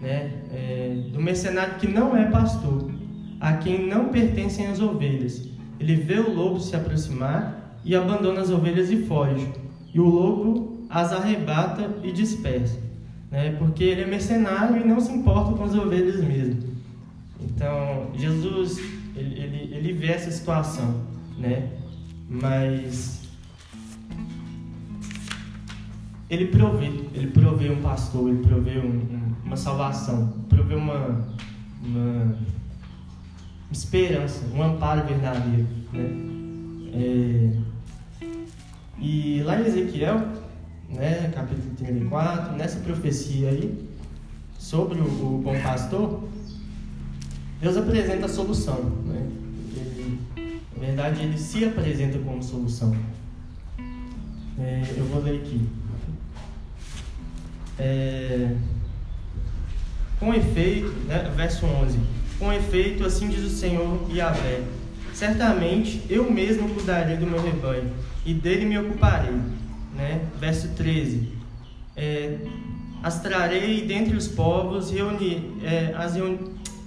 Né? 0.05 0.31
É, 0.53 0.97
do 1.13 1.21
mercenário 1.21 1.77
que 1.77 1.89
não 1.89 2.15
é 2.15 2.27
pastor, 2.27 2.93
a 3.41 3.55
quem 3.55 3.89
não 3.89 4.11
pertencem 4.11 4.67
as 4.67 4.79
ovelhas 4.79 5.55
ele 5.79 5.97
vê 5.97 6.19
o 6.19 6.33
lobo 6.33 6.61
se 6.61 6.75
aproximar 6.75 7.79
e 7.85 7.95
abandona 7.95 8.41
as 8.41 8.51
ovelhas 8.51 8.91
e 8.91 9.05
foge. 9.05 9.47
E 9.93 10.01
o 10.01 10.07
lobo 10.07 10.87
as 10.89 11.13
arrebata 11.13 11.91
e 12.03 12.13
dispersa, 12.13 12.79
né? 13.31 13.57
Porque 13.59 13.83
ele 13.83 14.03
é 14.03 14.07
mercenário 14.07 14.81
e 14.81 14.87
não 14.87 15.01
se 15.01 15.13
importa 15.13 15.53
com 15.53 15.65
as 15.65 15.75
ovelhas 15.75 16.23
mesmo. 16.23 16.63
Então, 17.41 18.11
Jesus, 18.15 18.79
ele, 19.17 19.41
ele, 19.41 19.75
ele 19.75 19.93
vê 19.93 20.09
essa 20.09 20.31
situação, 20.31 21.03
né? 21.37 21.71
Mas 22.29 23.23
ele 26.31 26.47
provê, 26.47 26.87
ele 27.13 27.27
provê 27.29 27.71
um 27.71 27.83
pastor, 27.83 28.29
ele 28.29 28.43
provê 28.47 28.79
um, 28.79 28.87
um, 28.87 29.24
uma 29.55 29.57
salvação, 29.57 30.35
provê 30.49 30.75
uma, 30.75 31.25
uma 31.81 32.37
esperança, 33.71 34.45
um 34.53 34.61
amparo 34.61 35.07
verdadeiro. 35.07 35.67
Né? 35.93 36.11
É, 36.93 38.27
e 38.99 39.43
lá 39.45 39.61
em 39.61 39.67
Ezequiel, 39.67 40.27
né, 40.89 41.31
capítulo 41.33 41.73
34, 41.77 42.57
nessa 42.57 42.81
profecia 42.81 43.51
aí, 43.51 43.89
sobre 44.59 44.99
o, 44.99 45.05
o 45.05 45.39
bom 45.39 45.55
pastor, 45.63 46.25
Deus 47.61 47.77
apresenta 47.77 48.27
a 48.27 48.29
solução. 48.29 48.83
Né? 49.07 49.31
Ele, 49.77 50.21
na 50.77 50.81
verdade, 50.81 51.23
ele 51.23 51.39
se 51.39 51.65
apresenta 51.65 52.19
como 52.19 52.43
solução. 52.43 52.93
É, 54.59 54.95
eu 54.97 55.05
vou 55.07 55.23
ler 55.23 55.43
aqui. 55.43 55.69
É, 57.79 58.57
com 60.25 60.35
efeito, 60.35 60.89
né, 61.07 61.31
verso 61.37 61.67
11 61.67 62.15
com 62.39 62.53
efeito, 62.53 63.05
assim 63.05 63.29
diz 63.29 63.45
o 63.45 63.49
Senhor 63.49 64.07
Yahvé: 64.13 64.63
Certamente 65.13 66.03
eu 66.11 66.31
mesmo 66.31 66.69
cuidarei 66.71 67.17
do 67.17 67.27
meu 67.27 67.43
rebanho 67.43 67.91
e 68.25 68.35
dele 68.35 68.67
me 68.67 68.79
ocuparei. 68.79 69.35
Né? 69.95 70.21
Verso 70.39 70.69
13: 70.77 71.29
é, 71.97 72.39
As 73.03 73.21
trarei 73.21 73.87
dentre 73.87 74.17
os 74.17 74.29
povos, 74.29 74.91
reuni, 74.91 75.59
é, 75.63 75.95
as 75.97 76.15
reuni, 76.15 76.39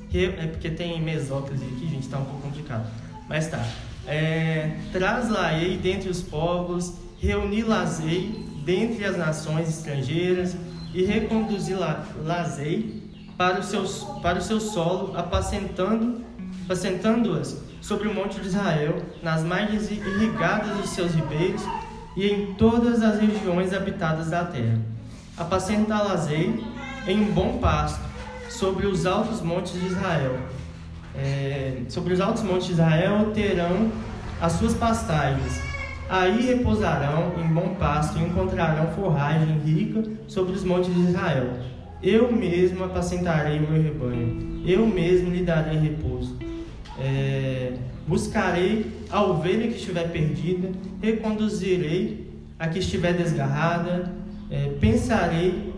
re, 0.09 0.25
é 0.25 0.47
porque 0.47 0.69
tem 0.69 1.01
mesóclise 1.01 1.63
aqui, 1.63 1.89
gente, 1.89 2.03
está 2.03 2.17
um 2.17 2.25
pouco 2.25 2.41
complicado. 2.41 2.87
Mas 3.27 3.47
tá. 3.47 3.65
É, 4.05 4.77
Traz-la-ei 4.93 5.77
dentre 5.77 6.09
os 6.09 6.21
povos, 6.21 6.93
reuni-las-ei 7.19 8.45
dentre 8.63 9.03
as 9.05 9.17
nações 9.17 9.69
estrangeiras 9.69 10.55
e 10.93 11.03
reconduzi-las-ei 11.03 12.96
para 13.37 13.59
o 13.59 13.63
seu, 13.63 13.83
para 14.21 14.39
o 14.39 14.41
seu 14.41 14.59
solo, 14.59 15.15
apacentando, 15.15 16.21
apacentando-as 16.65 17.61
sobre 17.79 18.07
o 18.07 18.13
monte 18.13 18.41
de 18.41 18.47
Israel, 18.47 18.95
nas 19.21 19.43
margens 19.43 19.91
irrigadas 19.91 20.75
dos 20.77 20.89
seus 20.89 21.13
ribeiros 21.13 21.61
e 22.15 22.27
em 22.27 22.53
todas 22.55 23.03
as 23.03 23.19
regiões 23.21 23.73
habitadas 23.73 24.31
da 24.31 24.43
terra. 24.43 24.79
Apacentá-las-ei 25.37 26.63
em 27.07 27.21
um 27.21 27.31
bom 27.31 27.59
pasto, 27.59 28.01
sobre 28.49 28.87
os 28.87 29.05
altos 29.05 29.41
montes 29.41 29.73
de 29.73 29.85
Israel. 29.85 30.35
É, 31.15 31.81
sobre 31.89 32.13
os 32.13 32.19
altos 32.19 32.41
montes 32.41 32.67
de 32.67 32.73
Israel 32.73 33.31
terão 33.33 33.91
as 34.41 34.53
suas 34.53 34.73
pastagens. 34.73 35.61
Aí 36.09 36.41
repousarão 36.47 37.33
em 37.37 37.47
bom 37.47 37.75
pasto 37.75 38.17
e 38.17 38.23
encontrarão 38.23 38.87
forragem 38.93 39.59
rica 39.59 40.03
sobre 40.27 40.53
os 40.53 40.63
montes 40.63 40.93
de 40.93 41.01
Israel 41.01 41.53
eu 42.01 42.31
mesmo 42.31 42.83
apacentarei 42.83 43.59
o 43.59 43.69
meu 43.69 43.81
rebanho, 43.81 44.61
eu 44.65 44.85
mesmo 44.85 45.29
lhe 45.29 45.43
darei 45.43 45.77
repouso. 45.77 46.37
É, 46.99 47.73
buscarei 48.07 48.85
a 49.09 49.23
ovelha 49.23 49.67
que 49.67 49.75
estiver 49.75 50.11
perdida, 50.11 50.69
reconduzirei 51.01 52.27
a 52.57 52.67
que 52.67 52.79
estiver 52.79 53.13
desgarrada, 53.13 54.11
é, 54.49 54.69
pensarei, 54.79 55.73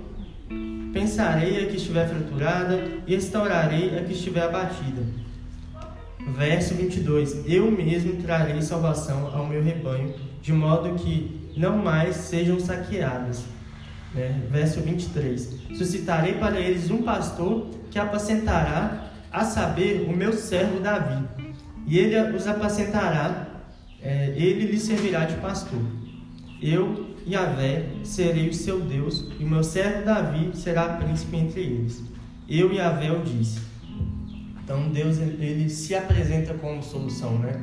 pensarei 0.93 1.63
a 1.63 1.67
que 1.67 1.77
estiver 1.77 2.07
fraturada 2.07 2.83
e 3.05 3.15
restaurarei 3.15 3.97
a 3.97 4.03
que 4.03 4.13
estiver 4.13 4.43
abatida. 4.43 5.01
Verso 6.35 6.75
22: 6.75 7.43
Eu 7.47 7.71
mesmo 7.71 8.21
trarei 8.21 8.61
salvação 8.61 9.31
ao 9.33 9.47
meu 9.47 9.63
rebanho, 9.63 10.13
de 10.41 10.53
modo 10.53 10.95
que 10.95 11.51
não 11.57 11.77
mais 11.77 12.15
sejam 12.15 12.59
saqueadas. 12.59 13.43
Né? 14.13 14.41
Verso 14.49 14.81
23: 14.81 15.77
Suscitarei 15.77 16.33
para 16.33 16.59
eles 16.59 16.89
um 16.89 17.03
pastor 17.03 17.67
que 17.91 17.99
apacentará, 17.99 19.11
a 19.31 19.43
saber, 19.43 20.07
o 20.09 20.15
meu 20.15 20.33
servo 20.33 20.79
Davi, 20.79 21.23
e 21.85 21.97
ele 21.99 22.35
os 22.35 22.47
apacentará, 22.47 23.47
é, 24.01 24.33
ele 24.35 24.71
lhe 24.71 24.79
servirá 24.79 25.25
de 25.25 25.35
pastor. 25.35 25.81
Eu, 26.61 27.15
Yahvé, 27.27 27.85
serei 28.03 28.49
o 28.49 28.53
seu 28.53 28.81
Deus, 28.81 29.31
e 29.39 29.43
o 29.43 29.47
meu 29.47 29.63
servo 29.63 30.03
Davi 30.05 30.51
será 30.55 30.95
príncipe 30.97 31.37
entre 31.37 31.61
eles. 31.61 32.03
Eu, 32.47 32.73
Yahvé, 32.73 33.11
o 33.11 33.23
disse. 33.23 33.61
Então 34.63 34.89
Deus 34.89 35.17
ele 35.17 35.67
se 35.67 35.95
apresenta 35.95 36.53
como 36.53 36.83
solução, 36.83 37.39
né? 37.39 37.59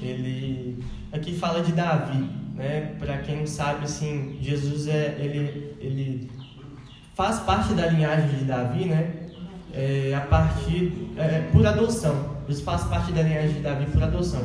Ele 0.00 0.78
aqui 1.12 1.36
fala 1.36 1.62
de 1.62 1.72
Davi, 1.72 2.28
né? 2.54 2.94
Para 2.98 3.18
quem 3.18 3.38
não 3.38 3.46
sabe, 3.46 3.84
assim, 3.84 4.38
Jesus 4.40 4.86
é 4.86 5.16
ele 5.18 5.73
ele 5.84 6.30
faz 7.14 7.38
parte 7.40 7.74
da 7.74 7.86
linhagem 7.86 8.38
de 8.38 8.44
Davi, 8.44 8.84
né? 8.86 9.10
É, 9.72 10.14
a 10.14 10.20
partir 10.20 10.92
é, 11.16 11.48
por 11.52 11.66
adoção. 11.66 12.34
Ele 12.48 12.60
faz 12.60 12.84
parte 12.84 13.12
da 13.12 13.22
linhagem 13.22 13.54
de 13.54 13.60
Davi 13.60 13.86
por 13.86 14.02
adoção, 14.02 14.42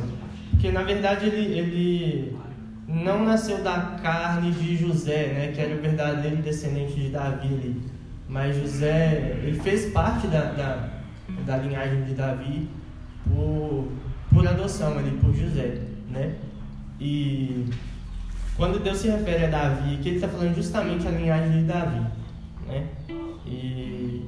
porque 0.52 0.72
na 0.72 0.84
verdade 0.84 1.28
ele 1.28 1.60
ele 1.60 2.38
não 2.88 3.24
nasceu 3.24 3.62
da 3.64 3.98
carne 4.02 4.52
de 4.52 4.78
José, 4.78 5.28
né? 5.28 5.52
Que 5.54 5.62
era 5.62 5.76
o 5.76 5.82
verdadeiro 5.82 6.38
descendente 6.38 6.94
de 6.94 7.10
Davi 7.10 7.48
ali. 7.48 7.82
Mas 8.28 8.56
José 8.56 9.40
ele 9.44 9.60
fez 9.60 9.92
parte 9.92 10.28
da, 10.28 10.52
da, 10.54 10.90
da 11.46 11.58
linhagem 11.58 12.04
de 12.04 12.14
Davi 12.14 12.68
por 13.26 13.88
por 14.32 14.48
adoção 14.48 14.98
ali 14.98 15.12
por 15.22 15.34
José, 15.34 15.80
né? 16.10 16.36
E 17.00 17.66
quando 18.60 18.84
Deus 18.84 18.98
se 18.98 19.08
refere 19.08 19.46
a 19.46 19.50
Davi, 19.50 19.98
que 20.04 20.10
ele 20.10 20.16
está 20.18 20.28
falando 20.28 20.54
justamente 20.54 21.08
a 21.08 21.12
linhagem 21.12 21.62
de 21.62 21.64
Davi. 21.64 22.06
Né? 22.68 22.88
E, 23.46 24.26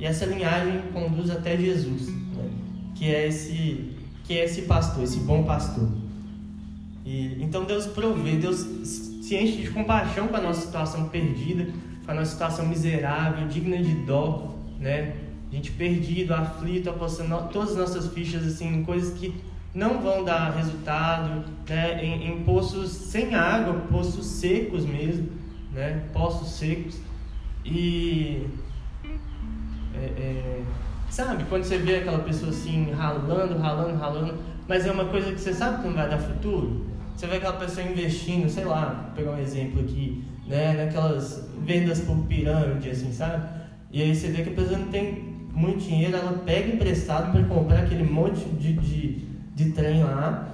e 0.00 0.04
essa 0.04 0.26
linhagem 0.26 0.82
conduz 0.92 1.30
até 1.30 1.56
Jesus, 1.56 2.08
né? 2.08 2.50
que 2.96 3.14
é 3.14 3.28
esse 3.28 3.94
quem 4.24 4.38
é 4.38 4.44
esse 4.44 4.62
pastor, 4.62 5.04
esse 5.04 5.20
bom 5.20 5.44
pastor. 5.44 5.88
E, 7.06 7.38
então 7.40 7.64
Deus 7.64 7.86
provê, 7.86 8.32
Deus 8.32 8.58
se 9.22 9.36
enche 9.36 9.62
de 9.62 9.70
compaixão 9.70 10.26
com 10.26 10.36
a 10.36 10.40
nossa 10.40 10.66
situação 10.66 11.08
perdida, 11.08 11.72
com 12.04 12.10
a 12.10 12.14
nossa 12.14 12.32
situação 12.32 12.66
miserável, 12.66 13.46
digna 13.46 13.78
de 13.78 13.94
dó, 14.04 14.56
né? 14.80 15.14
Gente 15.52 15.70
perdido, 15.70 16.34
aflito, 16.34 16.90
apostando 16.90 17.48
todas 17.50 17.70
as 17.70 17.76
nossas 17.76 18.12
fichas 18.12 18.44
assim, 18.44 18.68
em 18.68 18.84
coisas 18.84 19.16
que 19.16 19.32
não 19.74 20.00
vão 20.00 20.24
dar 20.24 20.50
resultado, 20.50 21.44
né? 21.68 22.04
em, 22.04 22.28
em 22.28 22.42
poços 22.44 22.90
sem 22.90 23.34
água, 23.34 23.74
poços 23.90 24.26
secos 24.26 24.84
mesmo, 24.84 25.28
né? 25.72 26.04
poços 26.12 26.52
secos. 26.52 26.98
E 27.64 28.46
é, 29.94 30.04
é, 30.04 30.62
sabe, 31.10 31.44
quando 31.44 31.64
você 31.64 31.78
vê 31.78 31.96
aquela 31.96 32.20
pessoa 32.20 32.50
assim, 32.50 32.90
ralando, 32.92 33.58
ralando, 33.58 33.98
ralando, 33.98 34.34
mas 34.66 34.86
é 34.86 34.92
uma 34.92 35.06
coisa 35.06 35.32
que 35.32 35.40
você 35.40 35.52
sabe 35.52 35.82
que 35.82 35.88
não 35.88 35.94
vai 35.94 36.08
dar 36.08 36.18
futuro. 36.18 36.86
Você 37.14 37.26
vê 37.26 37.36
aquela 37.36 37.56
pessoa 37.56 37.86
investindo, 37.86 38.48
sei 38.48 38.64
lá, 38.64 39.06
vou 39.06 39.16
pegar 39.16 39.32
um 39.32 39.38
exemplo 39.38 39.80
aqui, 39.80 40.24
né, 40.46 40.84
naquelas 40.84 41.48
vendas 41.64 42.00
por 42.00 42.16
pirâmide, 42.26 42.90
assim, 42.90 43.12
sabe? 43.12 43.48
E 43.90 44.02
aí 44.02 44.14
você 44.14 44.28
vê 44.28 44.42
que 44.42 44.50
a 44.50 44.52
pessoa 44.52 44.78
não 44.78 44.88
tem 44.88 45.36
muito 45.52 45.80
dinheiro, 45.80 46.16
ela 46.16 46.32
pega 46.44 46.74
emprestado 46.74 47.32
para 47.32 47.42
comprar 47.44 47.80
aquele 47.80 48.04
monte 48.04 48.44
de, 48.50 48.74
de, 48.74 49.27
de 49.58 49.72
trem 49.72 50.04
lá 50.04 50.48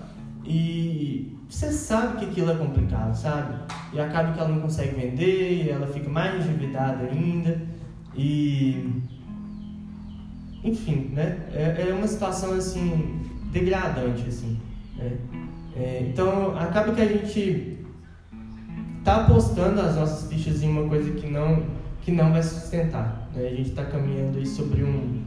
e 0.46 1.36
você 1.48 1.70
sabe 1.70 2.18
que 2.18 2.24
aquilo 2.24 2.50
é 2.50 2.54
complicado, 2.54 3.14
sabe? 3.14 3.54
E 3.92 4.00
acaba 4.00 4.32
que 4.32 4.40
ela 4.40 4.48
não 4.48 4.62
consegue 4.62 4.98
vender, 4.98 5.68
ela 5.68 5.86
fica 5.86 6.08
mais 6.08 6.46
endividada 6.46 7.04
ainda 7.04 7.60
e 8.16 9.02
enfim, 10.64 11.10
né? 11.12 11.38
É, 11.52 11.88
é 11.90 11.94
uma 11.94 12.08
situação 12.08 12.54
assim 12.54 13.20
degradante, 13.52 14.26
assim. 14.26 14.58
Né? 14.96 15.12
É, 15.76 16.06
então 16.08 16.56
acaba 16.56 16.94
que 16.94 17.02
a 17.02 17.06
gente 17.06 17.78
tá 19.04 19.24
apostando 19.26 19.82
as 19.82 19.96
nossas 19.96 20.30
fichas 20.30 20.62
em 20.62 20.70
uma 20.70 20.88
coisa 20.88 21.10
que 21.10 21.28
não 21.28 21.62
que 22.00 22.10
não 22.10 22.32
vai 22.32 22.42
sustentar. 22.42 23.28
Né? 23.34 23.48
A 23.48 23.50
gente 23.50 23.68
está 23.68 23.84
caminhando 23.84 24.38
aí 24.38 24.46
sobre 24.46 24.82
um 24.82 25.22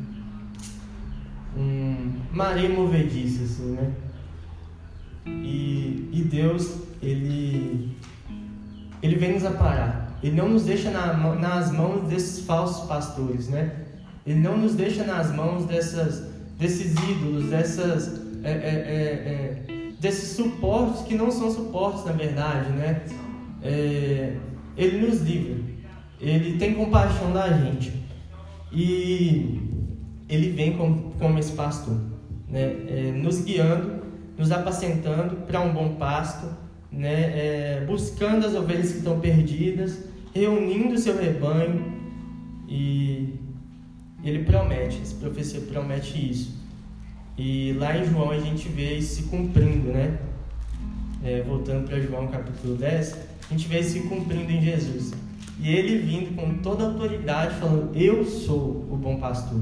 um 1.58 2.76
movediça, 2.76 3.44
assim, 3.44 3.72
né? 3.72 3.92
E, 5.26 6.10
e 6.14 6.22
Deus 6.24 6.78
ele 7.02 7.96
ele 9.02 9.16
vem 9.16 9.34
nos 9.34 9.46
aparar. 9.46 10.18
Ele 10.24 10.36
não 10.36 10.50
nos 10.50 10.64
deixa 10.64 10.90
na, 10.90 11.14
nas 11.36 11.72
mãos 11.72 12.08
desses 12.08 12.46
falsos 12.46 12.88
pastores, 12.88 13.50
né? 13.50 13.72
Ele 14.26 14.40
não 14.40 14.58
nos 14.58 14.74
deixa 14.74 15.04
nas 15.04 15.34
mãos 15.34 15.66
dessas, 15.66 16.28
desses 16.58 16.94
ídolos, 16.94 17.50
dessas, 17.50 18.22
é, 18.44 18.52
é, 18.52 18.54
é, 18.54 19.74
é 19.74 19.92
desses 20.00 20.36
suportes 20.36 21.02
que 21.04 21.16
não 21.16 21.32
são 21.32 21.52
suportes 21.52 22.06
na 22.06 22.12
verdade, 22.12 22.70
né? 22.72 23.04
É, 23.62 24.36
ele 24.76 25.08
nos 25.08 25.22
livra. 25.22 25.64
Ele 26.20 26.58
tem 26.58 26.74
compaixão 26.74 27.32
da 27.32 27.52
gente. 27.52 27.94
E 28.72 29.62
ele 30.30 30.52
vem 30.52 30.78
como, 30.78 31.14
como 31.20 31.40
esse 31.40 31.52
pastor, 31.54 31.96
né? 32.50 32.76
É, 32.88 33.12
nos 33.16 33.42
guiando, 33.42 34.02
nos 34.38 34.52
apacentando 34.52 35.46
para 35.48 35.62
um 35.62 35.74
bom 35.74 35.96
pasto, 35.96 36.48
né? 36.92 37.84
buscando 37.88 38.46
as 38.46 38.56
ovelhas 38.56 38.92
que 38.92 38.98
estão 39.00 39.20
perdidas, 39.20 40.06
reunindo 40.34 40.94
o 40.94 40.98
seu 40.98 41.18
rebanho 41.18 41.98
e 42.68 43.34
ele 44.24 44.44
promete, 44.44 45.00
essa 45.02 45.16
profecia 45.16 45.62
promete 45.62 46.32
isso. 46.32 46.58
E 47.38 47.74
lá 47.74 47.98
em 47.98 48.06
João 48.06 48.32
a 48.32 48.40
gente 48.40 48.68
vê 48.68 48.96
isso 48.96 49.16
se 49.16 49.24
cumprindo, 49.24 49.92
né? 49.92 50.18
É, 51.24 51.42
voltando 51.44 51.88
para 51.88 52.00
João 52.00 52.28
capítulo 52.28 52.76
10, 52.76 53.18
a 53.50 53.54
gente 53.54 53.68
vê 53.68 53.80
isso 53.80 53.92
se 53.92 54.02
cumprindo 54.02 54.52
em 54.52 54.62
Jesus. 54.62 55.14
E 55.60 55.70
ele 55.70 56.00
vindo 56.00 56.36
com 56.36 56.58
toda 56.58 56.84
a 56.84 56.88
autoridade, 56.88 57.56
falando: 57.60 57.96
Eu 57.96 58.26
sou 58.26 58.88
o 58.92 58.98
bom 58.98 59.18
pastor. 59.18 59.60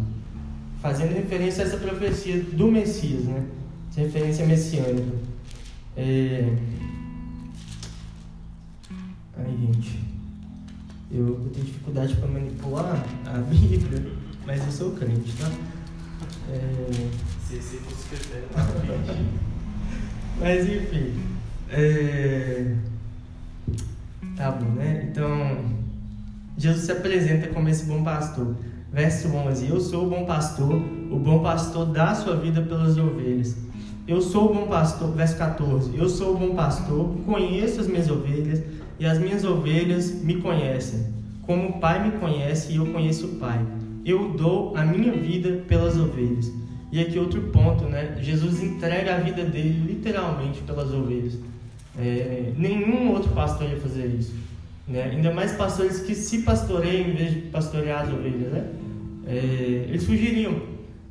Fazendo 0.86 1.16
referência 1.16 1.64
a 1.64 1.68
essa 1.68 1.78
profecia 1.78 2.40
do 2.44 2.72
Messias, 2.72 3.24
né? 3.24 3.44
Essa 3.90 4.02
referência 4.02 4.46
messiânica. 4.46 5.18
É... 5.98 6.56
Ai, 9.36 9.58
gente. 9.62 10.00
Eu 11.12 11.50
tenho 11.52 11.66
dificuldade 11.66 12.16
para 12.18 12.28
manipular 12.28 13.04
a 13.26 13.38
Bíblia. 13.50 14.12
Mas 14.46 14.64
eu 14.64 14.72
sou 14.72 14.92
crente, 14.92 15.34
tá? 15.40 15.52
É... 16.52 17.10
Mas 20.40 20.70
enfim. 20.70 21.20
É... 21.72 22.76
Tá 24.36 24.52
bom, 24.52 24.70
né? 24.74 25.08
Então, 25.10 25.66
Jesus 26.56 26.86
se 26.86 26.92
apresenta 26.92 27.48
como 27.48 27.70
esse 27.70 27.86
bom 27.86 28.04
pastor. 28.04 28.56
Verso 28.96 29.28
11: 29.28 29.70
Eu 29.70 29.80
sou 29.80 30.08
o 30.08 30.10
bom 30.10 30.26
pastor, 30.26 30.74
o 30.74 31.20
bom 31.20 31.44
pastor 31.44 31.86
dá 31.86 32.16
sua 32.16 32.36
vida 32.36 32.62
pelas 32.64 32.98
ovelhas. 32.98 33.56
Eu 34.08 34.22
sou 34.22 34.50
o 34.50 34.54
bom 34.54 34.68
pastor, 34.68 35.12
verso 35.12 35.38
14: 35.38 35.96
Eu 35.96 36.10
sou 36.10 36.34
o 36.34 36.38
bom 36.38 36.56
pastor, 36.56 37.14
conheço 37.26 37.82
as 37.82 37.88
minhas 37.88 38.10
ovelhas 38.10 38.64
e 38.98 39.06
as 39.06 39.20
minhas 39.20 39.44
ovelhas 39.44 40.24
me 40.24 40.38
conhecem. 40.42 41.14
Como 41.44 41.68
o 41.70 41.80
Pai 41.80 42.04
me 42.04 42.18
conhece 42.18 42.72
e 42.72 42.78
eu 42.78 42.88
conheço 42.88 43.28
o 43.28 43.36
Pai 43.36 43.64
eu 44.06 44.30
dou 44.30 44.78
a 44.78 44.86
minha 44.86 45.12
vida 45.12 45.64
pelas 45.68 45.98
ovelhas. 45.98 46.52
E 46.92 47.02
aqui 47.02 47.18
outro 47.18 47.42
ponto, 47.52 47.86
né? 47.86 48.16
Jesus 48.22 48.62
entrega 48.62 49.16
a 49.16 49.18
vida 49.18 49.44
dele 49.44 49.84
literalmente 49.88 50.62
pelas 50.62 50.94
ovelhas. 50.94 51.40
É, 51.98 52.54
nenhum 52.56 53.12
outro 53.12 53.32
pastor 53.32 53.68
ia 53.68 53.78
fazer 53.78 54.06
isso. 54.06 54.36
Né? 54.88 55.04
Ainda 55.12 55.34
mais 55.34 55.54
pastores 55.54 56.02
que 56.02 56.14
se 56.14 56.44
pastoreiam 56.44 57.10
em 57.10 57.16
vez 57.16 57.34
de 57.34 57.42
pastorear 57.50 58.04
as 58.04 58.14
ovelhas, 58.14 58.52
né? 58.52 58.66
É, 59.26 59.86
eles 59.90 60.06
fugiriam, 60.06 60.62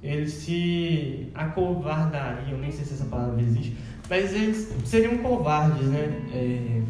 eles 0.02 0.32
se 0.32 1.28
acovardariam, 1.34 2.58
nem 2.58 2.70
sei 2.70 2.84
se 2.84 2.94
essa 2.94 3.06
palavra 3.06 3.40
existe, 3.42 3.76
mas 4.08 4.32
eles 4.34 4.72
seriam 4.84 5.18
covardes, 5.18 5.88
né? 5.88 6.22
É, 6.32 6.82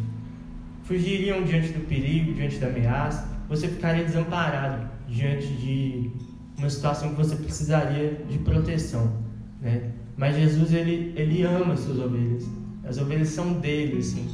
fugiriam 0.83 1.43
diante 1.45 1.69
do 1.69 1.87
perigo, 1.87 2.35
diante 2.35 2.59
da 2.59 2.67
ameaça, 2.67 3.27
você 3.49 3.69
ficaria 3.69 4.05
desamparado 4.05 4.87
diante 5.09 5.47
de 5.47 6.11
uma 6.59 6.69
situação 6.69 7.11
que 7.11 7.17
você 7.17 7.37
precisaria 7.37 8.21
de 8.29 8.39
proteção, 8.39 9.13
né? 9.61 9.91
Mas 10.17 10.37
Jesus 10.37 10.73
ele 10.73 11.13
ele 11.17 11.43
ama 11.43 11.75
as 11.75 11.81
suas 11.81 11.99
ovelhas. 11.99 12.45
As 12.85 12.99
ovelhas 12.99 13.29
são 13.29 13.55
dele, 13.55 13.99
assim. 13.99 14.29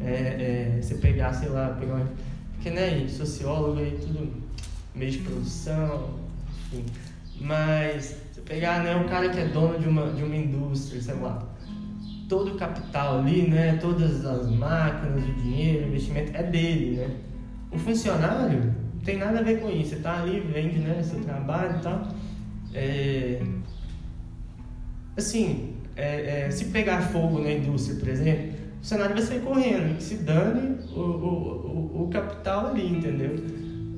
É, 0.00 0.10
é, 0.78 0.82
você 0.82 0.96
pegar, 0.96 1.32
sei 1.32 1.48
lá, 1.48 1.68
pegar 1.78 1.94
uma, 1.94 2.10
porque 2.54 2.70
né, 2.70 3.06
sociólogo 3.08 3.78
aí 3.78 3.96
tudo 4.00 4.32
meio 4.94 5.12
de 5.12 5.18
produção, 5.18 6.18
Mas 7.40 8.16
você 8.32 8.40
pegar, 8.42 8.82
né, 8.82 8.94
um 8.96 9.08
cara 9.08 9.28
que 9.28 9.38
é 9.38 9.48
dono 9.48 9.78
de 9.78 9.88
uma 9.88 10.12
de 10.12 10.22
uma 10.22 10.36
indústria, 10.36 11.00
sei 11.00 11.14
lá, 11.14 11.42
todo 12.28 12.52
o 12.52 12.56
capital 12.56 13.18
ali, 13.18 13.48
né, 13.48 13.78
todas 13.80 14.24
as 14.24 14.50
máquinas, 14.50 15.22
o 15.22 15.32
dinheiro, 15.34 15.84
o 15.84 15.88
investimento 15.88 16.32
é 16.34 16.42
dele, 16.42 16.96
né? 16.96 17.16
O 17.70 17.78
funcionário 17.78 18.74
não 18.94 19.00
tem 19.04 19.18
nada 19.18 19.40
a 19.40 19.42
ver 19.42 19.60
com 19.60 19.68
isso. 19.68 19.90
Você 19.90 19.96
está 19.96 20.22
ali, 20.22 20.40
vende 20.40 20.78
né, 20.78 21.02
seu 21.02 21.20
trabalho 21.20 21.78
e 21.78 21.82
tal. 21.82 22.08
É, 22.74 23.42
assim, 25.16 25.74
é, 25.96 26.46
é, 26.46 26.50
se 26.50 26.66
pegar 26.66 27.02
fogo 27.02 27.38
na 27.40 27.52
indústria, 27.52 27.98
por 27.98 28.08
exemplo, 28.08 28.52
o 28.52 28.78
funcionário 28.78 29.14
vai 29.14 29.24
sair 29.24 29.40
correndo, 29.40 30.00
se 30.00 30.16
dane 30.16 30.78
o, 30.94 31.00
o, 31.00 32.00
o, 32.00 32.02
o 32.04 32.08
capital 32.08 32.68
ali, 32.68 32.86
entendeu? 32.86 33.36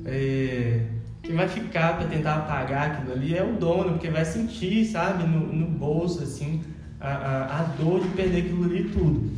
É, 0.05 0.81
quem 1.25 1.35
vai 1.35 1.47
ficar 1.47 1.97
para 1.97 2.07
tentar 2.07 2.35
apagar 2.35 2.91
aquilo 2.91 3.13
ali 3.13 3.35
é 3.35 3.43
o 3.43 3.53
dono, 3.53 3.93
porque 3.93 4.09
vai 4.09 4.23
sentir, 4.23 4.85
sabe, 4.85 5.23
no, 5.23 5.51
no 5.51 5.65
bolso, 5.65 6.21
assim, 6.21 6.61
a, 6.99 7.09
a, 7.09 7.59
a 7.59 7.63
dor 7.77 8.01
de 8.01 8.09
perder 8.09 8.41
aquilo 8.41 8.65
ali 8.65 8.83
tudo. 8.85 9.31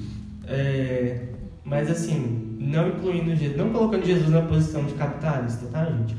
É, 0.48 1.28
mas 1.64 1.90
assim, 1.90 2.56
não 2.60 2.90
incluindo 2.90 3.36
Jesus, 3.36 3.58
não 3.58 3.72
colocando 3.72 4.06
Jesus 4.06 4.30
na 4.30 4.42
posição 4.42 4.84
de 4.86 4.94
capitalista, 4.94 5.66
tá, 5.68 5.86
gente? 5.86 6.16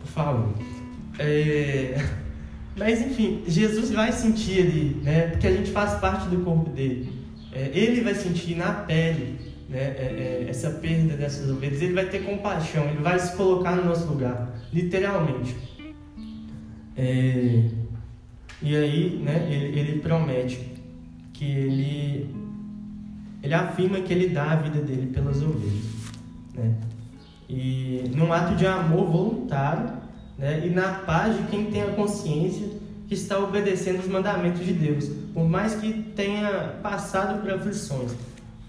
Por 0.00 0.08
favor. 0.08 0.54
É... 1.18 2.02
Mas 2.76 3.00
enfim, 3.00 3.44
Jesus 3.46 3.92
vai 3.92 4.10
sentir 4.10 4.60
ali, 4.60 5.00
né? 5.04 5.28
Porque 5.28 5.46
a 5.46 5.52
gente 5.52 5.70
faz 5.70 5.92
parte 6.00 6.26
do 6.28 6.38
corpo 6.38 6.70
dele. 6.70 7.08
É, 7.52 7.70
ele 7.72 8.00
vai 8.00 8.16
sentir 8.16 8.56
na 8.56 8.72
pele 8.72 9.38
né? 9.74 9.80
É, 9.80 10.44
é, 10.44 10.46
essa 10.48 10.70
perda 10.70 11.16
dessas 11.16 11.50
ovelhas. 11.50 11.82
Ele 11.82 11.94
vai 11.94 12.06
ter 12.06 12.24
compaixão, 12.24 12.84
ele 12.84 13.02
vai 13.02 13.18
se 13.18 13.36
colocar 13.36 13.74
no 13.74 13.84
nosso 13.84 14.06
lugar, 14.06 14.54
literalmente. 14.72 15.56
É, 16.96 17.64
e 18.62 18.76
aí, 18.76 19.20
né? 19.22 19.48
Ele, 19.50 19.78
ele 19.78 20.00
promete 20.00 20.72
que 21.32 21.44
ele 21.44 22.34
ele 23.42 23.52
afirma 23.52 24.00
que 24.00 24.10
ele 24.10 24.28
dá 24.28 24.52
a 24.52 24.56
vida 24.56 24.80
dele 24.80 25.12
pelas 25.12 25.42
ovelhas. 25.42 25.84
Né? 26.54 26.74
E 27.46 28.10
num 28.14 28.32
ato 28.32 28.54
de 28.54 28.66
amor 28.66 29.04
voluntário 29.10 29.92
né? 30.38 30.66
e 30.66 30.70
na 30.70 30.94
paz 31.00 31.36
de 31.36 31.42
quem 31.48 31.66
tem 31.66 31.82
a 31.82 31.88
consciência 31.88 32.66
que 33.06 33.12
está 33.12 33.38
obedecendo 33.38 34.00
os 34.00 34.08
mandamentos 34.08 34.64
de 34.64 34.72
Deus. 34.72 35.10
por 35.34 35.46
mais 35.46 35.74
que 35.74 35.92
tenha 36.16 36.76
passado 36.82 37.42
por 37.42 37.50
aflições. 37.50 38.12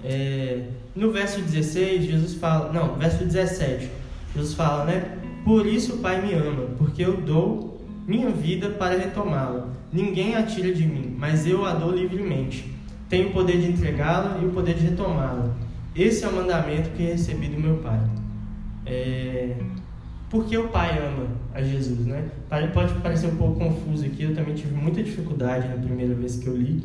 É, 0.08 0.68
no 0.96 1.12
verso 1.12 1.42
16, 1.42 2.06
Jesus 2.06 2.36
fala, 2.36 2.72
não, 2.72 2.96
verso 2.96 3.26
17, 3.26 3.90
Jesus 4.36 4.54
fala, 4.54 4.86
né? 4.86 5.18
Por 5.44 5.66
isso 5.66 5.96
o 5.96 5.98
Pai 5.98 6.22
me 6.22 6.32
ama, 6.34 6.68
porque 6.78 7.04
eu 7.04 7.18
dou 7.18 7.84
minha 8.08 8.30
vida 8.30 8.70
para 8.70 8.96
retomá-la. 8.96 9.68
Ninguém 9.92 10.36
a 10.36 10.44
tira 10.44 10.72
de 10.72 10.86
mim, 10.86 11.16
mas 11.18 11.48
eu 11.48 11.66
a 11.66 11.74
dou 11.74 11.92
livremente. 11.92 12.72
Tenho 13.10 13.30
o 13.30 13.34
poder 13.34 13.60
de 13.60 13.72
entregá-la 13.72 14.40
e 14.42 14.46
o 14.46 14.52
poder 14.52 14.76
de 14.76 14.86
retomá-la. 14.86 15.56
Esse 15.96 16.24
é 16.24 16.28
o 16.28 16.36
mandamento 16.36 16.92
que 16.92 17.04
recebi 17.04 17.48
do 17.48 17.60
meu 17.60 17.78
Pai. 17.78 18.00
É... 18.86 19.56
Porque 20.30 20.56
o 20.56 20.68
Pai 20.68 21.00
ama 21.00 21.28
a 21.54 21.64
Jesus, 21.64 22.06
né? 22.06 22.26
Pode 22.74 22.94
parecer 22.96 23.28
um 23.28 23.38
pouco 23.38 23.58
confuso 23.58 24.06
aqui, 24.06 24.24
eu 24.24 24.36
também 24.36 24.54
tive 24.54 24.76
muita 24.76 25.02
dificuldade 25.02 25.68
na 25.68 25.76
primeira 25.76 26.14
vez 26.14 26.36
que 26.38 26.46
eu 26.46 26.56
li. 26.56 26.84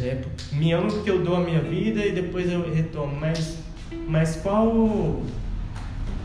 É, 0.00 0.20
me 0.52 0.72
ama 0.72 0.88
porque 0.88 1.10
eu 1.10 1.22
dou 1.22 1.36
a 1.36 1.40
minha 1.40 1.60
vida 1.60 2.04
e 2.04 2.12
depois 2.12 2.50
eu 2.50 2.72
retomo, 2.72 3.14
mas, 3.18 3.58
mas 4.06 4.36
qual, 4.36 5.22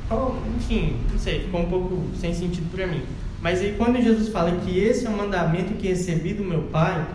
qual. 0.08 0.38
Enfim, 0.58 0.96
não 1.12 1.20
sei, 1.20 1.42
ficou 1.42 1.62
um 1.62 1.70
pouco 1.70 2.04
sem 2.20 2.34
sentido 2.34 2.70
para 2.76 2.88
mim. 2.88 3.02
Mas 3.42 3.62
aí 3.62 3.76
quando 3.78 4.02
Jesus 4.02 4.30
fala 4.30 4.52
que 4.62 4.78
esse 4.78 5.06
é 5.06 5.10
o 5.10 5.18
mandamento 5.18 5.74
que 5.74 5.88
recebi 5.88 6.34
do 6.34 6.44
meu 6.44 6.64
Pai, 6.64 7.06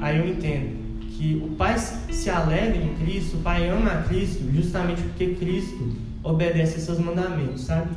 aí 0.00 0.18
eu 0.18 0.26
entendo 0.26 0.88
que 1.00 1.42
o 1.44 1.48
Pai 1.56 1.76
se 1.78 2.30
alegra 2.30 2.76
em 2.76 2.94
Cristo, 2.94 3.36
o 3.36 3.40
Pai 3.40 3.68
ama 3.68 3.90
a 3.90 4.02
Cristo 4.02 4.44
justamente 4.54 5.02
porque 5.02 5.34
Cristo 5.34 5.96
obedece 6.22 6.76
a 6.76 6.80
seus 6.80 6.98
mandamentos, 6.98 7.62
sabe? 7.62 7.90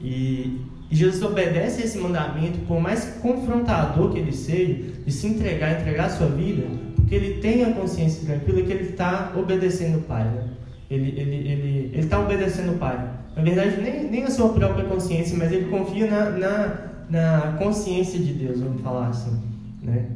E, 0.00 0.60
Jesus 0.90 1.22
obedece 1.22 1.82
esse 1.82 1.98
mandamento, 1.98 2.58
por 2.60 2.80
mais 2.80 3.18
confrontador 3.20 4.12
que 4.12 4.20
ele 4.20 4.32
seja, 4.32 4.84
de 5.04 5.10
se 5.10 5.26
entregar, 5.26 5.80
entregar 5.80 6.06
a 6.06 6.10
sua 6.10 6.28
vida, 6.28 6.64
porque 7.06 7.14
ele 7.14 7.40
tem 7.40 7.64
a 7.64 7.72
consciência 7.72 8.26
tranquila 8.26 8.62
que 8.62 8.72
ele 8.72 8.90
está 8.90 9.32
obedecendo 9.36 9.98
o 9.98 10.02
Pai, 10.02 10.24
né? 10.24 10.48
Ele 10.90 11.10
está 11.10 11.20
ele, 11.20 11.36
ele, 11.36 11.90
ele 11.94 12.06
tá 12.08 12.18
obedecendo 12.18 12.72
o 12.72 12.78
Pai. 12.78 13.10
Na 13.36 13.42
verdade, 13.42 13.80
nem, 13.80 14.10
nem 14.10 14.24
a 14.24 14.30
sua 14.30 14.48
própria 14.48 14.84
consciência, 14.86 15.38
mas 15.38 15.52
ele 15.52 15.70
confia 15.70 16.10
na, 16.10 16.30
na, 16.30 16.90
na 17.08 17.56
consciência 17.58 18.18
de 18.18 18.32
Deus, 18.32 18.60
vamos 18.60 18.82
falar 18.82 19.06
assim, 19.06 19.40
né? 19.82 20.08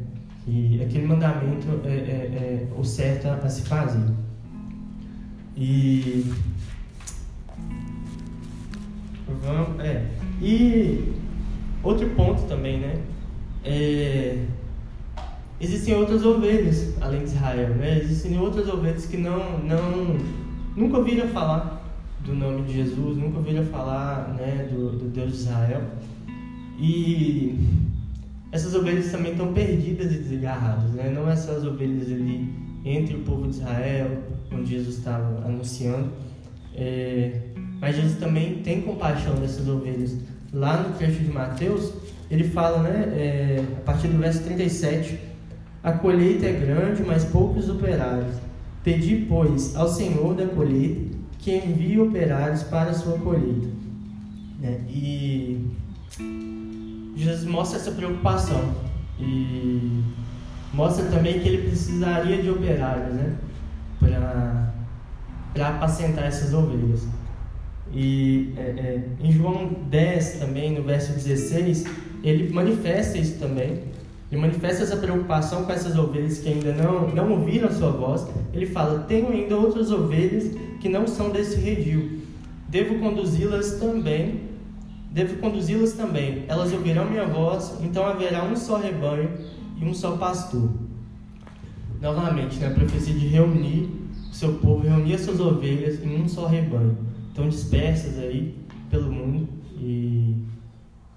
E 0.49 0.83
aquele 0.83 1.07
mandamento 1.07 1.69
é, 1.85 1.89
é, 1.89 1.93
é 1.93 2.67
o 2.77 2.83
certo 2.83 3.29
a 3.29 3.49
se 3.49 3.63
fazer. 3.63 4.03
E 5.57 6.29
vamos, 9.29 9.79
é. 9.79 10.07
E 10.43 11.05
outro 11.85 12.09
ponto 12.11 12.43
também, 12.49 12.81
né? 12.81 12.97
É, 13.65 14.45
existem 15.61 15.95
outras 15.95 16.25
ovelhas 16.25 16.95
além 17.01 17.21
de 17.21 17.27
Israel, 17.27 17.75
né? 17.75 17.99
Existem 17.99 18.39
outras 18.39 18.69
ovelhas 18.69 19.07
que 19.07 19.17
não, 19.17 19.59
não 19.59 20.19
nunca 20.77 20.99
ouviram 20.99 21.29
falar 21.29 21.81
do 22.25 22.35
nome 22.35 22.63
de 22.63 22.75
Jesus, 22.75 23.17
nunca 23.17 23.39
ouviram 23.39 23.65
falar, 23.65 24.35
né, 24.35 24.69
do, 24.71 24.91
do 24.91 25.09
Deus 25.09 25.33
de 25.33 25.39
Israel. 25.39 25.83
E 26.79 27.59
essas 28.53 28.75
ovelhas 28.75 29.11
também 29.11 29.33
estão 29.33 29.53
perdidas 29.53 30.13
e 30.13 30.19
desgarradas, 30.19 30.91
né? 30.93 31.11
Não 31.11 31.29
essas 31.29 31.65
ovelhas 31.65 32.11
ali 32.11 32.53
entre 32.85 33.17
o 33.17 33.21
povo 33.21 33.49
de 33.49 33.57
Israel, 33.57 34.23
onde 34.53 34.71
Jesus 34.71 34.99
estava 34.99 35.45
anunciando, 35.45 36.11
é, 36.75 37.41
mas 37.81 37.97
Jesus 37.97 38.19
também 38.19 38.59
tem 38.63 38.81
compaixão 38.83 39.35
dessas 39.37 39.69
ovelhas. 39.69 40.17
Lá 40.53 40.83
no 40.83 40.95
trecho 40.95 41.21
de 41.21 41.31
Mateus, 41.31 41.93
ele 42.31 42.45
fala, 42.45 42.83
né, 42.83 43.13
é, 43.15 43.65
a 43.79 43.81
partir 43.83 44.09
do 44.09 44.19
verso 44.19 44.43
37, 44.43 45.19
a 45.83 45.93
colheita 45.93 46.47
é 46.47 46.53
grande, 46.53 47.03
mas 47.03 47.25
poucos 47.25 47.69
operários. 47.69 48.37
Pedi, 48.85 49.27
pois, 49.29 49.77
ao 49.77 49.89
Senhor 49.89 50.35
da 50.35 50.47
colheita 50.47 51.19
que 51.39 51.57
envie 51.57 51.99
operários 51.99 52.63
para 52.65 52.91
a 52.91 52.95
sua 52.95 53.19
colheita. 53.19 53.69
Né? 54.61 54.81
E 54.89 55.67
Jesus 57.17 57.45
mostra 57.45 57.79
essa 57.79 57.93
preocupação 57.93 58.75
e 59.19 60.03
mostra 60.73 61.07
também 61.07 61.41
que 61.41 61.49
ele 61.49 61.69
precisaria 61.69 62.43
de 62.43 62.51
operários, 62.51 63.15
né, 63.15 63.37
para 63.99 65.69
apacentar 65.69 66.25
essas 66.25 66.55
ovelhas. 66.55 67.07
E 67.93 68.53
é, 68.57 68.61
é, 68.61 69.05
em 69.21 69.33
João 69.33 69.73
10 69.91 70.39
também, 70.39 70.73
no 70.73 70.83
verso 70.83 71.13
16, 71.13 71.85
ele 72.23 72.53
manifesta 72.53 73.19
isso 73.19 73.39
também. 73.39 73.83
Ele 74.31 74.41
manifesta 74.41 74.83
essa 74.83 74.97
preocupação 74.97 75.65
com 75.65 75.73
essas 75.73 75.99
ovelhas 75.99 76.39
que 76.39 76.49
ainda 76.49 76.73
não, 76.73 77.09
não 77.09 77.33
ouviram 77.33 77.69
a 77.69 77.73
sua 77.73 77.91
voz. 77.91 78.27
Ele 78.53 78.67
fala: 78.67 79.01
Tenho 79.01 79.31
ainda 79.31 79.57
outras 79.57 79.91
ovelhas 79.91 80.57
que 80.81 80.89
não 80.89 81.07
são 81.07 81.31
desse 81.31 81.57
redil. 81.57 82.21
Devo 82.69 82.99
conduzi-las 83.01 83.73
também 83.73 84.51
Devo 85.11 85.39
conduzi-las 85.39 85.95
também. 85.95 86.45
Elas 86.47 86.73
ouvirão 86.73 87.11
minha 87.11 87.27
voz, 87.27 87.77
então 87.83 88.07
haverá 88.07 88.45
um 88.45 88.55
só 88.55 88.77
rebanho 88.77 89.31
e 89.77 89.85
um 89.85 89.93
só 89.93 90.17
pastor. 90.17 90.71
Novamente, 92.01 92.59
né, 92.61 92.69
a 92.69 92.71
profecia 92.71 93.13
de 93.13 93.27
reunir 93.27 93.91
o 94.31 94.35
seu 94.35 94.55
povo, 94.55 94.87
reunir 94.87 95.15
as 95.15 95.23
suas 95.23 95.41
ovelhas 95.41 96.01
em 96.05 96.23
um 96.23 96.29
só 96.29 96.47
rebanho. 96.47 96.97
Estão 97.29 97.49
dispersas 97.49 98.19
aí 98.19 98.55
pelo 98.89 99.11
mundo 99.11 99.49
e, 99.81 100.37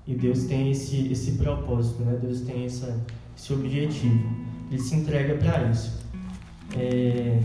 e 0.07 0.13
Deus 0.15 0.45
tem 0.45 0.71
esse, 0.71 1.11
esse 1.11 1.33
propósito, 1.33 2.03
né? 2.03 2.17
Deus 2.21 2.41
tem 2.41 2.65
essa, 2.65 2.99
esse 3.37 3.53
objetivo. 3.53 4.29
Ele 4.69 4.81
se 4.81 4.95
entrega 4.95 5.35
para 5.35 5.69
isso. 5.69 6.01
É, 6.75 7.39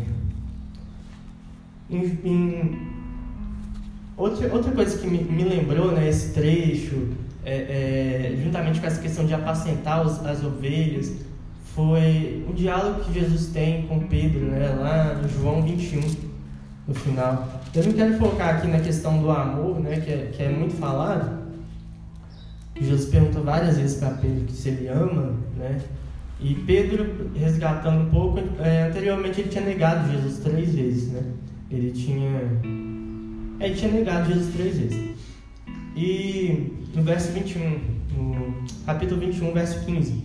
em 1.90 2.88
Outra, 4.18 4.52
outra 4.52 4.72
coisa 4.72 4.98
que 4.98 5.06
me, 5.06 5.18
me 5.18 5.44
lembrou, 5.44 5.92
né, 5.92 6.08
esse 6.08 6.34
trecho, 6.34 7.10
é, 7.44 8.32
é, 8.32 8.36
juntamente 8.42 8.80
com 8.80 8.86
essa 8.88 9.00
questão 9.00 9.24
de 9.24 9.32
apacentar 9.32 10.04
os, 10.04 10.18
as 10.26 10.42
ovelhas, 10.42 11.12
foi 11.72 12.44
o 12.50 12.52
diálogo 12.52 13.04
que 13.04 13.14
Jesus 13.14 13.46
tem 13.52 13.82
com 13.82 14.00
Pedro, 14.00 14.40
né, 14.46 14.76
lá 14.76 15.14
no 15.14 15.28
João 15.28 15.62
21, 15.62 16.00
no 16.88 16.94
final. 16.94 17.60
Eu 17.72 17.84
não 17.84 17.92
quero 17.92 18.18
focar 18.18 18.56
aqui 18.56 18.66
na 18.66 18.80
questão 18.80 19.22
do 19.22 19.30
amor, 19.30 19.78
né, 19.78 20.00
que 20.00 20.10
é, 20.10 20.30
que 20.32 20.42
é 20.42 20.48
muito 20.48 20.74
falado. 20.74 21.47
Jesus 22.80 23.06
pergunta 23.06 23.40
várias 23.40 23.78
vezes 23.78 23.98
para 23.98 24.10
Pedro 24.10 24.50
se 24.50 24.68
ele 24.68 24.88
ama, 24.88 25.34
né, 25.56 25.80
e 26.40 26.54
Pedro, 26.54 27.30
resgatando 27.34 28.02
um 28.02 28.10
pouco, 28.10 28.38
é, 28.60 28.84
anteriormente 28.88 29.40
ele 29.40 29.48
tinha 29.48 29.64
negado 29.64 30.10
Jesus 30.12 30.38
três 30.38 30.72
vezes, 30.72 31.08
né? 31.10 31.22
Ele 31.68 31.90
tinha 31.90 32.40
ele 33.60 33.74
tinha 33.74 33.90
negado 33.90 34.32
Jesus 34.32 34.54
três 34.54 34.78
vezes. 34.78 35.16
E 35.96 36.72
no 36.94 37.02
verso 37.02 37.32
21, 37.32 37.80
no 38.16 38.54
capítulo 38.86 39.20
21, 39.20 39.52
verso 39.52 39.84
15, 39.84 40.22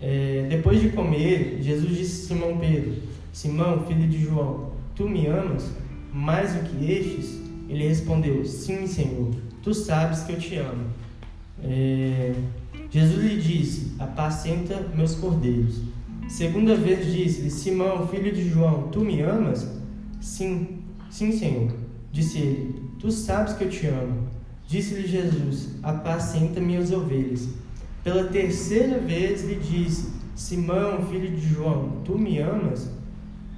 é, 0.00 0.46
depois 0.48 0.80
de 0.80 0.88
comer, 0.88 1.58
Jesus 1.60 1.94
disse 1.94 2.24
a 2.24 2.28
Simão 2.28 2.56
Pedro: 2.56 2.94
Simão, 3.30 3.84
filho 3.84 4.08
de 4.08 4.24
João, 4.24 4.72
tu 4.96 5.06
me 5.06 5.26
amas 5.26 5.70
mais 6.10 6.54
do 6.54 6.60
que 6.70 6.90
estes? 6.90 7.38
Ele 7.68 7.86
respondeu: 7.86 8.46
Sim, 8.46 8.86
Senhor, 8.86 9.28
tu 9.62 9.74
sabes 9.74 10.22
que 10.22 10.32
eu 10.32 10.38
te 10.38 10.56
amo. 10.56 10.86
É, 11.62 12.34
Jesus 12.90 13.22
lhe 13.22 13.40
disse: 13.40 13.92
Apacenta 13.98 14.88
meus 14.94 15.14
cordeiros. 15.14 15.80
Segunda 16.28 16.74
vez 16.74 17.12
disse-lhe: 17.12 17.50
Simão, 17.50 18.06
filho 18.08 18.32
de 18.32 18.48
João, 18.48 18.88
tu 18.88 19.00
me 19.00 19.20
amas? 19.20 19.68
Sim, 20.20 20.80
sim, 21.10 21.32
Senhor. 21.32 21.72
Disse 22.12 22.38
ele: 22.38 22.82
Tu 22.98 23.10
sabes 23.10 23.54
que 23.54 23.64
eu 23.64 23.70
te 23.70 23.86
amo. 23.86 24.28
Disse-lhe 24.66 25.06
Jesus: 25.06 25.70
Apacenta 25.82 26.60
minhas 26.60 26.92
ovelhas. 26.92 27.48
Pela 28.02 28.24
terceira 28.24 28.98
vez 28.98 29.44
lhe 29.44 29.56
disse: 29.56 30.10
Simão, 30.34 31.04
filho 31.06 31.30
de 31.30 31.48
João, 31.48 32.00
tu 32.04 32.18
me 32.18 32.38
amas? 32.38 32.90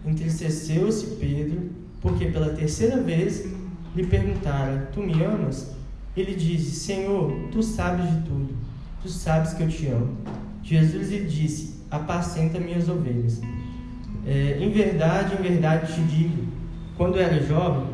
Entristeceu-se 0.05 1.17
Pedro, 1.17 1.71
porque 2.01 2.27
pela 2.27 2.51
terceira 2.51 3.01
vez 3.01 3.47
lhe 3.95 4.07
perguntara: 4.07 4.91
Tu 4.93 5.01
me 5.01 5.23
amas? 5.23 5.73
Ele 6.17 6.35
disse: 6.35 6.73
Senhor, 6.73 7.33
tu 7.51 7.63
sabes 7.63 8.09
de 8.11 8.23
tudo. 8.23 8.55
Tu 9.03 9.09
sabes 9.09 9.55
que 9.55 9.63
eu 9.63 9.69
te 9.69 9.87
amo. 9.89 10.17
Jesus 10.63 11.11
lhe 11.11 11.25
disse: 11.25 11.75
Apacenta 11.91 12.59
minhas 12.61 12.89
ovelhas. 12.89 13.41
É, 14.27 14.59
em 14.61 14.71
verdade, 14.71 15.35
em 15.35 15.43
verdade 15.43 15.93
te 15.93 16.01
digo: 16.03 16.45
quando 16.97 17.19
era 17.19 17.43
jovem, 17.43 17.87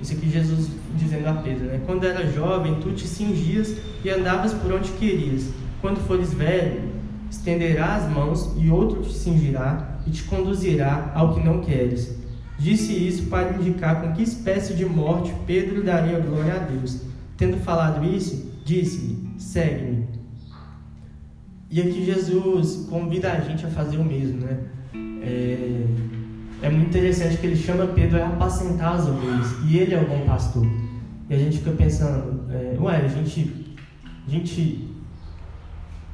isso 0.00 0.12
aqui 0.12 0.30
Jesus 0.30 0.68
dizendo 0.96 1.26
a 1.26 1.34
Pedro, 1.34 1.66
né? 1.66 1.80
Quando 1.86 2.04
era 2.04 2.30
jovem, 2.30 2.76
tu 2.80 2.92
te 2.92 3.06
cingias 3.06 3.76
e 4.04 4.10
andavas 4.10 4.52
por 4.52 4.72
onde 4.72 4.90
querias. 4.92 5.48
Quando 5.80 5.98
fores 6.06 6.32
velho, 6.32 6.92
estenderás 7.30 8.04
as 8.04 8.10
mãos 8.10 8.52
e 8.56 8.70
outro 8.70 9.02
te 9.02 9.12
cingirá 9.12 9.98
e 10.06 10.10
te 10.10 10.22
conduzirá 10.24 11.10
ao 11.14 11.34
que 11.34 11.44
não 11.44 11.60
queres. 11.60 12.16
Disse 12.58 12.92
isso 12.92 13.24
para 13.24 13.54
indicar 13.54 14.00
com 14.00 14.12
que 14.12 14.22
espécie 14.22 14.74
de 14.74 14.84
morte 14.84 15.34
Pedro 15.46 15.82
daria 15.82 16.20
glória 16.20 16.54
a 16.54 16.58
Deus. 16.58 17.00
Tendo 17.42 17.56
falado 17.56 18.04
isso, 18.04 18.52
disse-lhe: 18.64 19.18
Segue-me. 19.36 20.06
E 21.68 21.80
aqui 21.80 22.04
Jesus 22.04 22.86
convida 22.88 23.32
a 23.32 23.40
gente 23.40 23.66
a 23.66 23.68
fazer 23.68 23.96
o 23.96 24.04
mesmo, 24.04 24.42
né? 24.42 24.60
é, 25.24 25.84
é 26.62 26.70
muito 26.70 26.90
interessante 26.90 27.38
que 27.38 27.46
ele 27.48 27.56
chama 27.56 27.88
Pedro 27.88 28.22
a 28.22 28.28
apacentar 28.28 28.94
as 28.94 29.08
ovelhas 29.08 29.56
e 29.66 29.76
ele 29.76 29.92
é 29.92 30.00
o 30.00 30.06
bom 30.06 30.24
pastor. 30.24 30.64
E 31.28 31.34
a 31.34 31.36
gente 31.36 31.58
fica 31.58 31.72
pensando, 31.72 32.48
é, 32.48 32.76
ué, 32.78 32.96
a 32.98 33.08
gente, 33.08 33.76
a 34.24 34.30
gente 34.30 34.88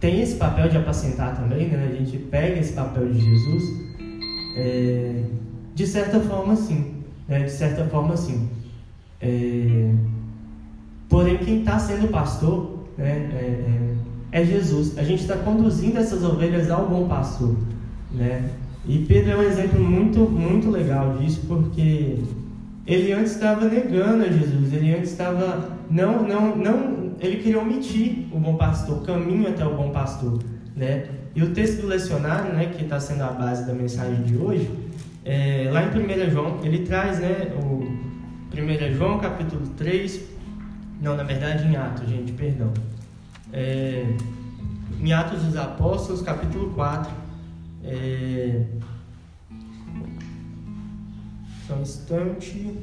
tem 0.01 0.23
esse 0.23 0.37
papel 0.37 0.71
de 0.71 0.79
apacentar 0.79 1.37
também, 1.37 1.69
né? 1.69 1.91
A 1.93 1.95
gente 1.95 2.17
pega 2.17 2.59
esse 2.59 2.73
papel 2.73 3.07
de 3.13 3.21
Jesus. 3.21 3.65
É, 4.57 5.25
de 5.75 5.87
certa 5.87 6.21
forma, 6.21 6.57
sim. 6.57 7.03
Né? 7.29 7.43
De 7.43 7.51
certa 7.51 7.85
forma, 7.85 8.17
sim. 8.17 8.49
É, 9.21 9.93
porém, 11.09 11.39
quem 11.39 11.61
está 11.61 11.79
sendo 11.79 12.09
pastor 12.09 12.79
né? 12.99 13.31
É, 14.33 14.39
é, 14.41 14.43
é, 14.43 14.45
Jesus. 14.45 14.99
A 14.99 15.05
gente 15.05 15.23
está 15.23 15.37
conduzindo 15.37 15.99
essas 15.99 16.25
ovelhas 16.25 16.69
ao 16.69 16.87
bom 16.87 17.07
pastor. 17.07 17.57
Né? 18.13 18.51
E 18.87 18.99
Pedro 18.99 19.31
é 19.31 19.37
um 19.37 19.43
exemplo 19.43 19.81
muito, 19.81 20.21
muito 20.21 20.69
legal 20.71 21.17
disso, 21.17 21.43
porque 21.47 22.19
ele 22.87 23.13
antes 23.13 23.33
estava 23.33 23.67
negando 23.69 24.25
a 24.25 24.29
Jesus, 24.29 24.73
ele 24.73 24.95
antes 24.95 25.13
estava 25.13 25.79
não, 25.91 26.23
não, 26.27 26.57
não, 26.57 27.13
ele 27.21 27.37
queria 27.37 27.61
omitir 27.61 28.27
o 28.33 28.39
bom 28.39 28.57
pastor, 28.57 28.99
o 28.99 29.01
caminho 29.03 29.49
até 29.49 29.65
o 29.65 29.75
bom 29.75 29.91
pastor, 29.91 30.39
né? 30.75 31.05
E 31.35 31.43
o 31.43 31.51
texto 31.51 31.83
do 31.83 31.87
lecionário, 31.87 32.53
né, 32.55 32.73
que 32.75 32.83
está 32.83 32.99
sendo 32.99 33.23
a 33.23 33.29
base 33.29 33.67
da 33.67 33.75
mensagem 33.75 34.23
de 34.23 34.37
hoje, 34.37 34.69
é, 35.25 35.69
lá 35.71 35.85
em 35.85 35.89
1 35.89 36.31
João, 36.31 36.59
ele 36.65 36.79
traz, 36.79 37.21
né, 37.21 37.53
o 37.63 37.85
1 38.55 38.97
João 38.97 39.19
capítulo 39.19 39.69
3, 39.77 40.38
não, 41.01 41.17
na 41.17 41.23
verdade 41.23 41.67
em 41.67 41.77
Atos, 41.77 42.09
gente, 42.09 42.33
perdão. 42.33 42.73
É, 43.53 44.05
em 45.01 45.13
Atos 45.13 45.43
dos 45.43 45.57
Apóstolos, 45.57 46.23
capítulo 46.23 46.73
4, 46.75 47.11
é, 47.85 48.65
só 51.67 51.75
um 51.75 51.83
instante. 51.83 52.79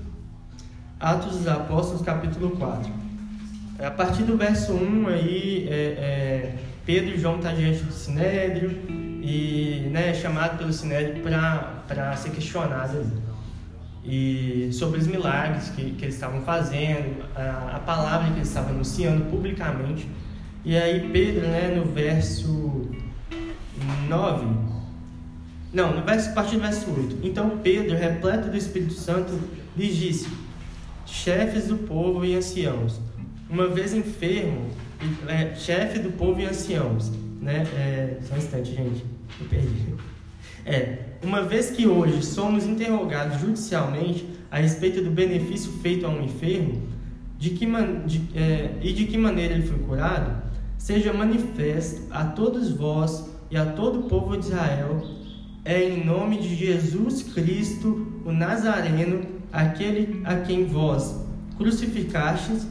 Atos 1.00 1.38
dos 1.38 1.48
Apóstolos, 1.48 2.02
capítulo 2.02 2.52
4. 2.52 2.92
A 3.80 3.92
partir 3.92 4.24
do 4.24 4.38
verso 4.38 4.72
1 4.74 5.08
aí, 5.10 5.68
é, 5.70 5.74
é, 5.74 6.56
Pedro 6.86 7.16
e 7.16 7.20
João 7.20 7.36
estão 7.36 7.52
tá 7.52 7.58
diante 7.58 7.84
do 7.84 7.92
Sinédrio 7.92 8.72
e 9.22 9.90
né, 9.92 10.12
é 10.12 10.14
chamado 10.14 10.58
pelo 10.58 10.72
Sinédrio 10.72 11.22
para 11.22 12.16
ser 12.16 12.30
questionado 12.30 12.98
ali. 12.98 13.25
E 14.08 14.70
sobre 14.72 15.00
os 15.00 15.08
milagres 15.08 15.70
que, 15.70 15.92
que 15.92 16.06
eles 16.06 16.16
estavam 16.16 16.42
fazendo, 16.42 17.26
a, 17.36 17.78
a 17.78 17.80
palavra 17.80 18.30
que 18.32 18.38
eles 18.38 18.48
estavam 18.48 18.72
anunciando 18.72 19.26
publicamente. 19.26 20.08
E 20.64 20.78
aí 20.78 21.10
Pedro, 21.12 21.48
né, 21.48 21.74
no 21.76 21.86
verso 21.92 22.90
9, 24.08 24.46
não, 25.76 25.94
no 25.94 26.06
verso, 26.06 26.30
a 26.30 26.32
partir 26.32 26.56
do 26.56 26.62
verso 26.62 26.90
8. 26.90 27.20
Então 27.22 27.58
Pedro, 27.58 27.98
repleto 27.98 28.50
do 28.50 28.56
Espírito 28.56 28.94
Santo, 28.94 29.38
lhes 29.76 29.98
disse: 29.98 30.30
Chefes 31.06 31.68
do 31.68 31.78
povo 31.78 32.24
e 32.24 32.34
anciãos, 32.34 33.02
uma 33.50 33.68
vez 33.68 33.94
enfermo, 33.94 34.70
é, 35.28 35.54
chefe 35.54 36.00
do 36.00 36.12
povo 36.14 36.40
e 36.40 36.46
anciãos, 36.46 37.12
né? 37.42 37.64
É, 37.76 38.18
só 38.24 38.36
um 38.36 38.38
instante, 38.38 38.74
gente, 38.74 39.04
eu 39.40 39.48
perdi. 39.48 39.94
É, 40.66 40.98
uma 41.26 41.42
vez 41.42 41.72
que 41.72 41.88
hoje 41.88 42.24
somos 42.24 42.66
interrogados 42.66 43.42
judicialmente 43.42 44.28
a 44.52 44.60
respeito 44.60 45.02
do 45.02 45.10
benefício 45.10 45.72
feito 45.82 46.06
a 46.06 46.10
um 46.10 46.24
enfermo, 46.24 46.84
de 47.38 47.50
que 47.50 47.66
man, 47.66 48.06
de, 48.06 48.22
é, 48.36 48.78
e 48.82 48.94
de 48.94 49.06
que 49.06 49.18
maneira 49.18 49.56
ele 49.56 49.68
foi 49.68 49.80
curado, 49.80 50.44
seja 50.78 51.12
manifesto 51.12 52.04
a 52.12 52.24
todos 52.26 52.72
vós 52.72 53.30
e 53.50 53.58
a 53.58 53.66
todo 53.66 54.02
o 54.02 54.04
povo 54.04 54.38
de 54.38 54.46
Israel 54.46 55.04
é 55.66 55.84
em 55.84 56.06
nome 56.06 56.38
de 56.38 56.54
Jesus 56.54 57.24
Cristo, 57.24 58.22
o 58.24 58.32
Nazareno, 58.32 59.26
aquele 59.52 60.22
a 60.24 60.36
quem 60.36 60.66
vós 60.66 61.26
crucificastes, 61.58 62.68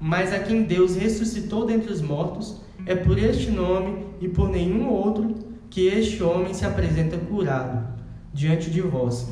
mas 0.00 0.32
a 0.32 0.38
quem 0.38 0.62
Deus 0.62 0.96
ressuscitou 0.96 1.66
dentre 1.66 1.92
os 1.92 2.00
mortos, 2.00 2.62
é 2.86 2.94
por 2.94 3.18
este 3.18 3.50
nome 3.50 4.06
e 4.22 4.28
por 4.28 4.48
nenhum 4.48 4.88
outro 4.88 5.34
que 5.74 5.88
este 5.88 6.22
homem 6.22 6.54
se 6.54 6.64
apresenta 6.64 7.18
curado 7.18 7.84
diante 8.32 8.70
de 8.70 8.80
vós. 8.80 9.28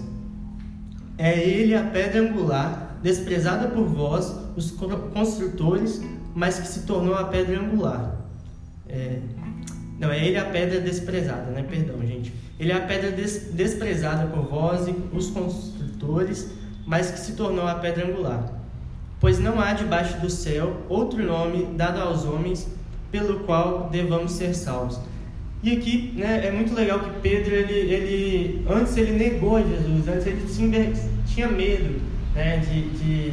É 1.17 1.39
ele 1.39 1.73
a 1.73 1.85
pedra 1.85 2.21
angular, 2.21 2.99
desprezada 3.01 3.69
por 3.69 3.85
vós, 3.85 4.35
os 4.57 4.73
construtores, 4.73 6.03
mas 6.35 6.59
que 6.59 6.67
se 6.67 6.81
tornou 6.81 7.15
a 7.15 7.25
pedra 7.25 7.61
angular. 7.61 8.17
É... 8.89 9.21
Não, 10.01 10.11
é 10.11 10.27
ele 10.27 10.37
a 10.37 10.47
pedra 10.47 10.81
desprezada, 10.81 11.53
né? 11.53 11.63
Perdão, 11.63 12.05
gente. 12.05 12.35
Ele 12.59 12.73
é 12.73 12.77
a 12.77 12.87
pedra 12.87 13.13
des 13.13 13.53
desprezada 13.53 14.27
por 14.27 14.43
vós 14.43 14.93
os 15.13 15.31
construtores, 15.31 16.51
mas 16.85 17.13
que 17.13 17.21
se 17.21 17.35
tornou 17.35 17.69
a 17.69 17.77
pedra 17.77 18.09
angular. 18.09 18.53
Pois 19.21 19.39
não 19.39 19.61
há 19.61 19.75
debaixo 19.75 20.21
do 20.21 20.29
céu 20.29 20.83
outro 20.89 21.23
nome 21.23 21.67
dado 21.77 22.01
aos 22.01 22.25
homens 22.25 22.67
pelo 23.13 23.45
qual 23.45 23.89
devamos 23.91 24.33
ser 24.33 24.55
salvos. 24.55 24.99
E 25.63 25.77
aqui 25.77 26.13
né, 26.17 26.47
é 26.47 26.51
muito 26.51 26.75
legal 26.75 26.99
que 26.99 27.21
Pedro, 27.21 27.55
ele, 27.55 27.73
ele, 27.73 28.67
antes 28.69 28.97
ele 28.97 29.13
negou 29.13 29.57
a 29.57 29.63
Jesus, 29.63 30.09
antes 30.09 30.27
ele 30.27 30.93
tinha 31.25 31.49
medo 31.49 32.01
né, 32.35 32.57
de, 32.59 32.89
de, 32.91 33.31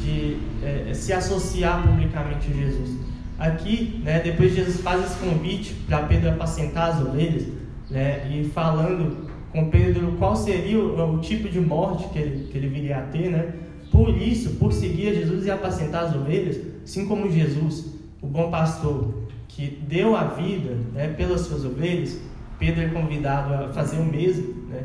de 0.00 0.36
é, 0.64 0.94
se 0.94 1.12
associar 1.12 1.86
publicamente 1.86 2.50
a 2.50 2.54
Jesus. 2.54 2.98
Aqui, 3.38 4.00
né, 4.02 4.20
depois 4.20 4.54
Jesus 4.54 4.80
faz 4.80 5.04
esse 5.04 5.16
convite 5.16 5.74
para 5.86 5.98
Pedro 6.04 6.30
apacentar 6.30 6.90
as 6.90 7.02
ovelhas, 7.02 7.46
né, 7.90 8.26
e 8.32 8.48
falando 8.48 9.26
com 9.52 9.68
Pedro 9.68 10.12
qual 10.18 10.34
seria 10.34 10.78
o, 10.78 11.16
o, 11.16 11.18
tipo 11.18 11.48
de 11.48 11.60
morte 11.60 12.08
que 12.08 12.18
ele, 12.18 12.48
que 12.50 12.56
ele 12.56 12.68
viria 12.68 12.98
a 12.98 13.02
ter, 13.02 13.30
né? 13.30 13.52
Por 13.90 14.10
isso, 14.16 14.56
por 14.56 14.72
seguir 14.72 15.08
a 15.08 15.14
Jesus 15.14 15.46
e 15.46 15.50
apacentar 15.50 16.04
as 16.04 16.14
ovelhas, 16.14 16.58
assim 16.84 17.06
como 17.06 17.30
Jesus, 17.30 17.86
o 18.20 18.26
bom 18.26 18.50
pastor, 18.50 19.25
que 19.56 19.66
deu 19.88 20.14
a 20.14 20.24
vida 20.24 20.76
né, 20.92 21.08
pelas 21.16 21.40
suas 21.40 21.64
ovelhas, 21.64 22.20
Pedro 22.58 22.82
é 22.82 22.88
convidado 22.88 23.54
a 23.54 23.72
fazer 23.72 23.96
o 23.98 24.04
mesmo, 24.04 24.54
né? 24.68 24.84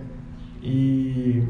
E 0.64 1.44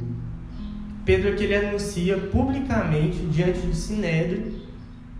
Pedro 1.06 1.30
é 1.30 1.32
que 1.34 1.44
ele 1.44 1.56
anuncia 1.56 2.18
publicamente 2.18 3.18
diante 3.28 3.60
do 3.60 3.76
sinédrio 3.76 4.54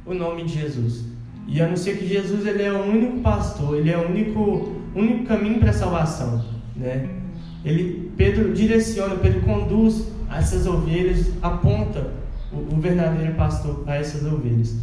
o 0.04 0.16
nome 0.16 0.46
de 0.46 0.54
Jesus. 0.60 1.06
E 1.48 1.62
anuncia 1.62 1.96
que 1.96 2.08
Jesus 2.08 2.44
ele 2.48 2.64
é 2.64 2.74
o 2.74 2.84
único 2.84 3.20
pastor, 3.20 3.78
ele 3.78 3.92
é 3.92 3.98
o 3.98 4.10
único 4.10 4.82
único 4.96 5.26
caminho 5.26 5.60
para 5.60 5.70
a 5.70 5.74
salvação, 5.74 6.44
né? 6.76 7.08
Ele, 7.64 8.12
Pedro 8.18 8.52
direciona, 8.52 9.16
Pedro 9.16 9.42
conduz 9.42 10.08
essas 10.36 10.66
ovelhas, 10.66 11.32
aponta 11.40 12.12
o, 12.52 12.76
o 12.76 12.80
verdadeiro 12.80 13.36
pastor 13.36 13.84
a 13.86 13.96
essas 13.96 14.26
ovelhas. 14.26 14.76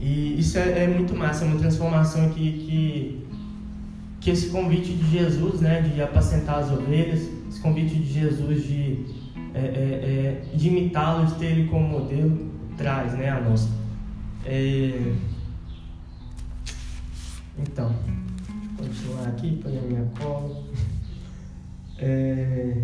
E 0.00 0.38
isso 0.38 0.58
é, 0.58 0.84
é, 0.84 0.86
muito 0.88 1.14
massa, 1.14 1.44
é 1.44 1.48
uma 1.48 1.58
transformação 1.58 2.30
que, 2.30 2.52
que, 2.52 3.26
que 4.20 4.30
esse 4.30 4.48
convite 4.48 4.94
de 4.94 5.10
Jesus, 5.10 5.60
né, 5.60 5.82
de 5.82 6.00
apacentar 6.00 6.60
as 6.60 6.70
ovelhas, 6.70 7.28
esse 7.48 7.60
convite 7.60 7.94
de 7.94 8.12
Jesus 8.12 8.66
de, 8.66 9.04
é, 9.54 9.58
é, 9.58 10.42
é 10.52 10.56
de 10.56 10.68
imitá-lo, 10.68 11.26
de 11.26 11.34
ter 11.34 11.46
ele 11.46 11.68
como 11.68 11.86
modelo, 11.86 12.50
traz 12.78 13.12
né, 13.12 13.28
a 13.28 13.40
nós. 13.40 13.68
É, 14.46 15.12
então 17.58 17.94
continuar 18.76 19.28
aqui, 19.28 19.60
põe 19.62 19.76
a 19.76 19.82
minha 19.82 20.06
cola. 20.18 20.64
É... 22.02 22.82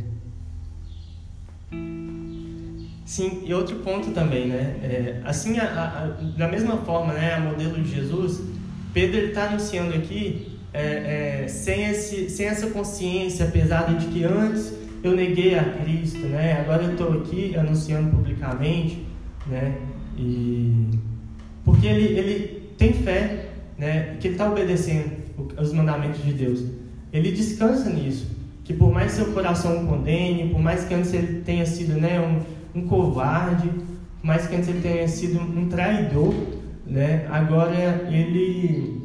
Sim, 3.07 3.45
e 3.47 3.55
outro 3.55 3.77
ponto 3.77 4.11
também, 4.11 4.49
né? 4.49 4.77
É, 4.83 5.21
assim, 5.25 5.57
a, 5.61 5.64
a, 5.64 6.07
da 6.37 6.49
mesma 6.49 6.79
forma, 6.79 7.12
né, 7.12 7.35
a 7.35 7.40
modelo 7.40 7.81
de 7.81 7.95
Jesus, 7.95 8.42
Pedro 8.92 9.27
está 9.27 9.45
anunciando 9.45 9.95
aqui 9.95 10.59
é, 10.75 11.45
é, 11.45 11.49
sem, 11.49 11.85
esse, 11.85 12.29
sem 12.29 12.47
essa 12.47 12.66
consciência 12.66 13.47
pesada 13.47 13.95
de 13.95 14.07
que 14.09 14.25
antes 14.25 14.75
eu 15.05 15.14
neguei 15.14 15.57
a 15.57 15.62
Cristo, 15.62 16.27
né? 16.27 16.61
Agora 16.61 16.83
eu 16.83 16.92
estou 16.92 17.12
aqui 17.12 17.57
anunciando 17.57 18.11
publicamente, 18.11 19.07
né? 19.47 19.77
E 20.19 20.90
porque 21.64 21.87
ele, 21.87 22.19
ele 22.19 22.73
tem 22.77 22.92
fé, 22.92 23.51
né? 23.79 24.16
Que 24.19 24.27
ele 24.27 24.35
está 24.35 24.51
obedecendo 24.51 25.12
os 25.57 25.73
mandamentos 25.73 26.25
de 26.25 26.33
Deus. 26.33 26.64
Ele 27.12 27.31
descansa 27.31 27.88
nisso, 27.88 28.27
que 28.64 28.75
por 28.75 28.92
mais 28.92 29.12
seu 29.12 29.27
coração 29.27 29.85
o 29.85 29.87
condene, 29.87 30.51
por 30.51 30.61
mais 30.61 30.85
que 30.85 30.92
antes 30.92 31.14
ele 31.14 31.42
tenha 31.42 31.64
sido 31.64 32.01
né, 32.01 32.21
um, 32.21 32.56
um 32.76 32.86
covarde, 32.86 33.70
mais 34.22 34.46
que 34.46 34.54
antes 34.54 34.68
ele 34.68 34.80
tenha 34.80 35.08
sido 35.08 35.40
um 35.40 35.68
traidor, 35.68 36.34
né, 36.86 37.26
agora 37.30 38.06
ele 38.10 39.02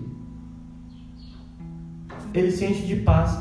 ele 2.33 2.51
se 2.51 2.65
de 2.73 2.97
paz, 2.97 3.37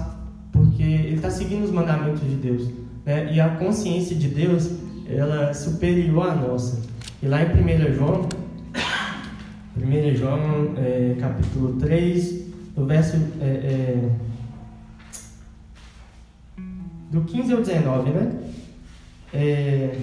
porque 0.52 0.82
ele 0.82 1.16
está 1.16 1.30
seguindo 1.30 1.64
os 1.64 1.70
mandamentos 1.70 2.20
de 2.20 2.36
Deus, 2.36 2.70
né, 3.04 3.32
e 3.32 3.40
a 3.40 3.48
consciência 3.56 4.14
de 4.14 4.28
Deus 4.28 4.70
ela 5.08 5.50
é 5.50 5.54
superior 5.54 6.30
à 6.30 6.34
nossa. 6.34 6.80
E 7.20 7.26
lá 7.26 7.42
em 7.42 7.46
1 7.46 7.94
João, 7.94 8.28
1 9.76 10.14
João 10.14 10.74
é, 10.76 11.16
capítulo 11.18 11.74
3, 11.80 12.44
no 12.76 12.86
verso. 12.86 13.16
É, 13.40 13.44
é, 13.44 14.10
do 17.10 17.22
15 17.22 17.52
ao 17.52 17.60
19, 17.60 18.10
né? 18.10 18.39
É, 19.32 19.96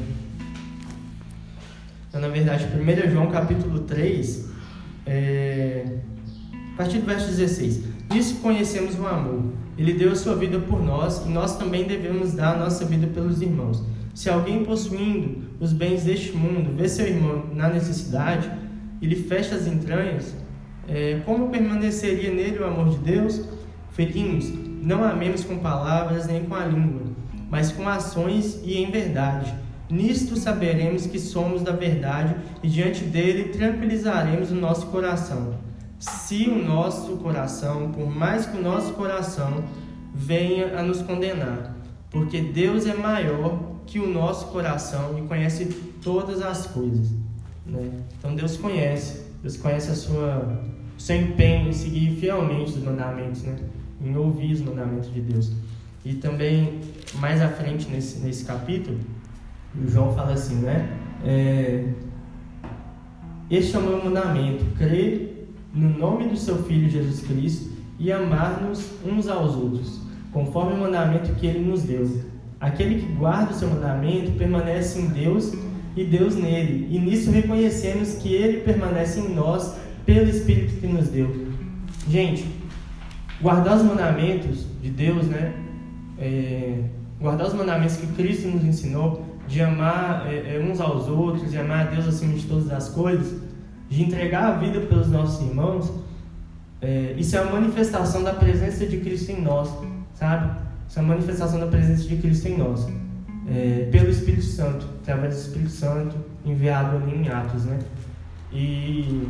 então, 2.07 2.21
na 2.21 2.29
verdade, 2.29 2.65
1 2.65 3.11
João 3.11 3.27
capítulo 3.27 3.79
3, 3.79 4.49
é, 5.05 5.85
a 6.73 6.77
partir 6.77 6.99
do 6.99 7.05
verso 7.05 7.27
16. 7.27 7.83
Nisso 8.11 8.37
conhecemos 8.37 8.97
o 8.97 9.05
amor. 9.05 9.43
Ele 9.77 9.93
deu 9.93 10.11
a 10.11 10.15
sua 10.15 10.35
vida 10.35 10.59
por 10.59 10.81
nós 10.83 11.25
e 11.25 11.29
nós 11.29 11.57
também 11.57 11.85
devemos 11.85 12.33
dar 12.33 12.55
a 12.55 12.57
nossa 12.57 12.85
vida 12.85 13.05
pelos 13.07 13.41
irmãos. 13.41 13.83
Se 14.13 14.29
alguém 14.29 14.63
possuindo 14.63 15.43
os 15.59 15.73
bens 15.73 16.03
deste 16.03 16.31
mundo 16.31 16.75
vê 16.75 16.89
seu 16.89 17.05
irmão 17.05 17.45
na 17.53 17.69
necessidade 17.69 18.49
e 18.99 19.05
lhe 19.05 19.15
fecha 19.15 19.53
as 19.53 19.67
entranhas, 19.67 20.33
é, 20.87 21.21
como 21.25 21.49
permaneceria 21.49 22.33
nele 22.33 22.59
o 22.59 22.65
amor 22.65 22.89
de 22.89 22.97
Deus? 22.97 23.41
Filhinhos, 23.91 24.51
não 24.81 25.03
amemos 25.03 25.43
com 25.43 25.57
palavras 25.59 26.25
nem 26.25 26.45
com 26.45 26.55
a 26.55 26.65
língua, 26.65 27.01
mas 27.49 27.71
com 27.71 27.87
ações 27.87 28.59
e 28.63 28.77
em 28.77 28.91
verdade. 28.91 29.53
Nisto 29.89 30.35
saberemos 30.35 31.07
que 31.07 31.17
somos 31.17 31.61
da 31.61 31.71
verdade 31.71 32.35
e 32.61 32.67
diante 32.67 33.03
dele 33.05 33.49
tranquilizaremos 33.49 34.51
o 34.51 34.55
nosso 34.55 34.87
coração. 34.87 35.55
Se 35.97 36.47
o 36.49 36.63
nosso 36.63 37.17
coração, 37.17 37.91
por 37.91 38.13
mais 38.13 38.45
que 38.45 38.57
o 38.57 38.61
nosso 38.61 38.93
coração 38.93 39.63
venha 40.13 40.77
a 40.77 40.83
nos 40.83 41.01
condenar, 41.01 41.75
porque 42.09 42.41
Deus 42.41 42.85
é 42.85 42.93
maior 42.93 43.77
que 43.85 43.99
o 43.99 44.07
nosso 44.07 44.47
coração 44.47 45.17
e 45.17 45.21
conhece 45.21 45.65
todas 46.03 46.41
as 46.41 46.67
coisas. 46.67 47.11
Né? 47.65 47.91
Então 48.19 48.35
Deus 48.35 48.57
conhece, 48.57 49.23
Deus 49.41 49.57
conhece 49.57 49.91
a 49.91 49.95
sua, 49.95 50.61
o 50.97 51.01
seu 51.01 51.15
empenho 51.15 51.69
em 51.69 51.73
seguir 51.73 52.15
fielmente 52.19 52.71
os 52.71 52.83
mandamentos, 52.83 53.43
né? 53.43 53.55
em 54.01 54.15
ouvir 54.15 54.53
os 54.53 54.61
mandamentos 54.61 55.13
de 55.13 55.21
Deus. 55.21 55.53
E 56.05 56.13
também, 56.13 56.79
mais 57.15 57.41
à 57.41 57.49
frente 57.49 57.89
nesse, 57.89 58.19
nesse 58.19 58.45
capítulo, 58.45 58.97
o 59.75 59.87
João 59.89 60.13
fala 60.13 60.33
assim, 60.33 60.55
né? 60.55 60.89
É, 61.23 61.85
este 63.49 63.75
é 63.75 63.79
o 63.79 63.83
meu 63.83 64.03
mandamento, 64.03 64.65
crer 64.77 65.47
no 65.73 65.89
nome 65.89 66.27
do 66.27 66.37
seu 66.37 66.63
Filho 66.63 66.89
Jesus 66.89 67.21
Cristo 67.21 67.71
e 67.99 68.11
amar-nos 68.11 68.91
uns 69.05 69.27
aos 69.27 69.55
outros, 69.55 70.01
conforme 70.31 70.73
o 70.73 70.77
mandamento 70.77 71.33
que 71.35 71.47
ele 71.47 71.59
nos 71.59 71.83
deu. 71.83 72.23
Aquele 72.59 73.01
que 73.01 73.07
guarda 73.13 73.51
o 73.51 73.55
seu 73.55 73.69
mandamento 73.69 74.31
permanece 74.31 74.99
em 74.99 75.07
Deus 75.07 75.53
e 75.95 76.03
Deus 76.03 76.35
nele, 76.35 76.87
e 76.89 76.99
nisso 76.99 77.31
reconhecemos 77.31 78.15
que 78.15 78.33
ele 78.33 78.61
permanece 78.61 79.19
em 79.19 79.33
nós 79.33 79.75
pelo 80.05 80.29
Espírito 80.29 80.79
que 80.79 80.87
nos 80.87 81.09
deu. 81.09 81.47
Gente, 82.09 82.45
guardar 83.41 83.77
os 83.77 83.83
mandamentos 83.83 84.65
de 84.81 84.89
Deus, 84.89 85.27
né? 85.27 85.53
É, 86.19 86.83
guardar 87.19 87.47
os 87.47 87.53
mandamentos 87.53 87.97
que 87.97 88.07
Cristo 88.07 88.47
nos 88.47 88.63
ensinou, 88.63 89.25
de 89.47 89.61
amar 89.61 90.27
é, 90.27 90.55
é, 90.55 90.59
uns 90.59 90.79
aos 90.79 91.07
outros, 91.07 91.51
de 91.51 91.57
amar 91.57 91.87
a 91.87 91.89
Deus 91.89 92.07
acima 92.07 92.33
de 92.33 92.45
todas 92.45 92.69
as 92.71 92.89
coisas, 92.89 93.41
de 93.89 94.03
entregar 94.03 94.43
a 94.43 94.51
vida 94.57 94.81
pelos 94.81 95.07
nossos 95.07 95.47
irmãos, 95.47 95.91
é, 96.81 97.15
isso 97.17 97.35
é 97.35 97.39
a 97.39 97.45
manifestação 97.45 98.23
da 98.23 98.33
presença 98.33 98.85
de 98.85 98.97
Cristo 98.97 99.31
em 99.31 99.41
nós, 99.41 99.69
sabe? 100.13 100.59
Isso 100.87 100.99
é 100.99 101.01
a 101.01 101.05
manifestação 101.05 101.59
da 101.59 101.67
presença 101.67 102.03
de 102.03 102.17
Cristo 102.17 102.47
em 102.47 102.57
nós. 102.57 102.87
É, 103.49 103.87
pelo 103.91 104.09
Espírito 104.09 104.43
Santo, 104.43 104.85
através 105.01 105.35
do 105.35 105.39
Espírito 105.39 105.71
Santo 105.71 106.15
enviado 106.45 106.97
ali 106.97 107.15
em 107.15 107.29
Atos, 107.29 107.65
né? 107.65 107.79
E 108.51 109.27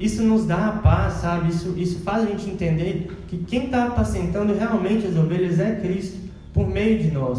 isso 0.00 0.22
nos 0.22 0.46
dá 0.46 0.68
a 0.68 0.72
paz, 0.72 1.14
sabe? 1.14 1.50
Isso, 1.50 1.74
isso 1.76 1.98
faz 2.00 2.24
a 2.24 2.26
gente 2.26 2.48
entender 2.48 3.10
que 3.28 3.36
quem 3.36 3.66
está 3.66 3.88
apacentando 3.88 4.54
realmente 4.54 5.06
as 5.06 5.14
ovelhas 5.14 5.60
é 5.60 5.74
Cristo, 5.74 6.18
por 6.54 6.66
meio 6.66 6.98
de 6.98 7.10
nós. 7.10 7.38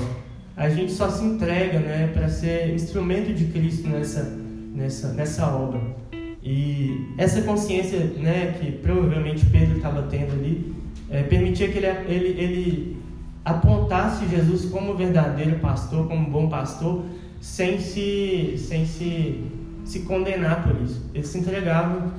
A 0.55 0.69
gente 0.69 0.91
só 0.91 1.09
se 1.09 1.25
entrega, 1.25 1.79
né, 1.79 2.11
para 2.13 2.29
ser 2.29 2.71
instrumento 2.71 3.33
de 3.33 3.45
Cristo 3.45 3.89
nessa, 3.89 4.23
nessa, 4.75 5.11
nessa 5.13 5.47
obra. 5.47 5.81
E 6.43 7.13
essa 7.17 7.41
consciência, 7.41 7.97
né, 8.17 8.55
que 8.59 8.71
provavelmente 8.73 9.43
Pedro 9.47 9.77
estava 9.77 10.03
tendo 10.03 10.33
ali, 10.33 10.71
é, 11.09 11.23
permitia 11.23 11.67
que 11.67 11.79
ele, 11.79 11.87
ele, 11.87 12.41
ele 12.41 12.97
apontasse 13.43 14.27
Jesus 14.27 14.65
como 14.65 14.95
verdadeiro 14.95 15.57
pastor, 15.59 16.07
como 16.07 16.29
bom 16.29 16.47
pastor, 16.47 17.05
sem 17.39 17.79
se, 17.79 18.55
sem 18.57 18.85
se, 18.85 19.43
se 19.83 20.01
condenar 20.01 20.63
por 20.63 20.79
isso. 20.79 21.03
Eles 21.11 21.27
se 21.27 21.39
entregavam 21.39 22.11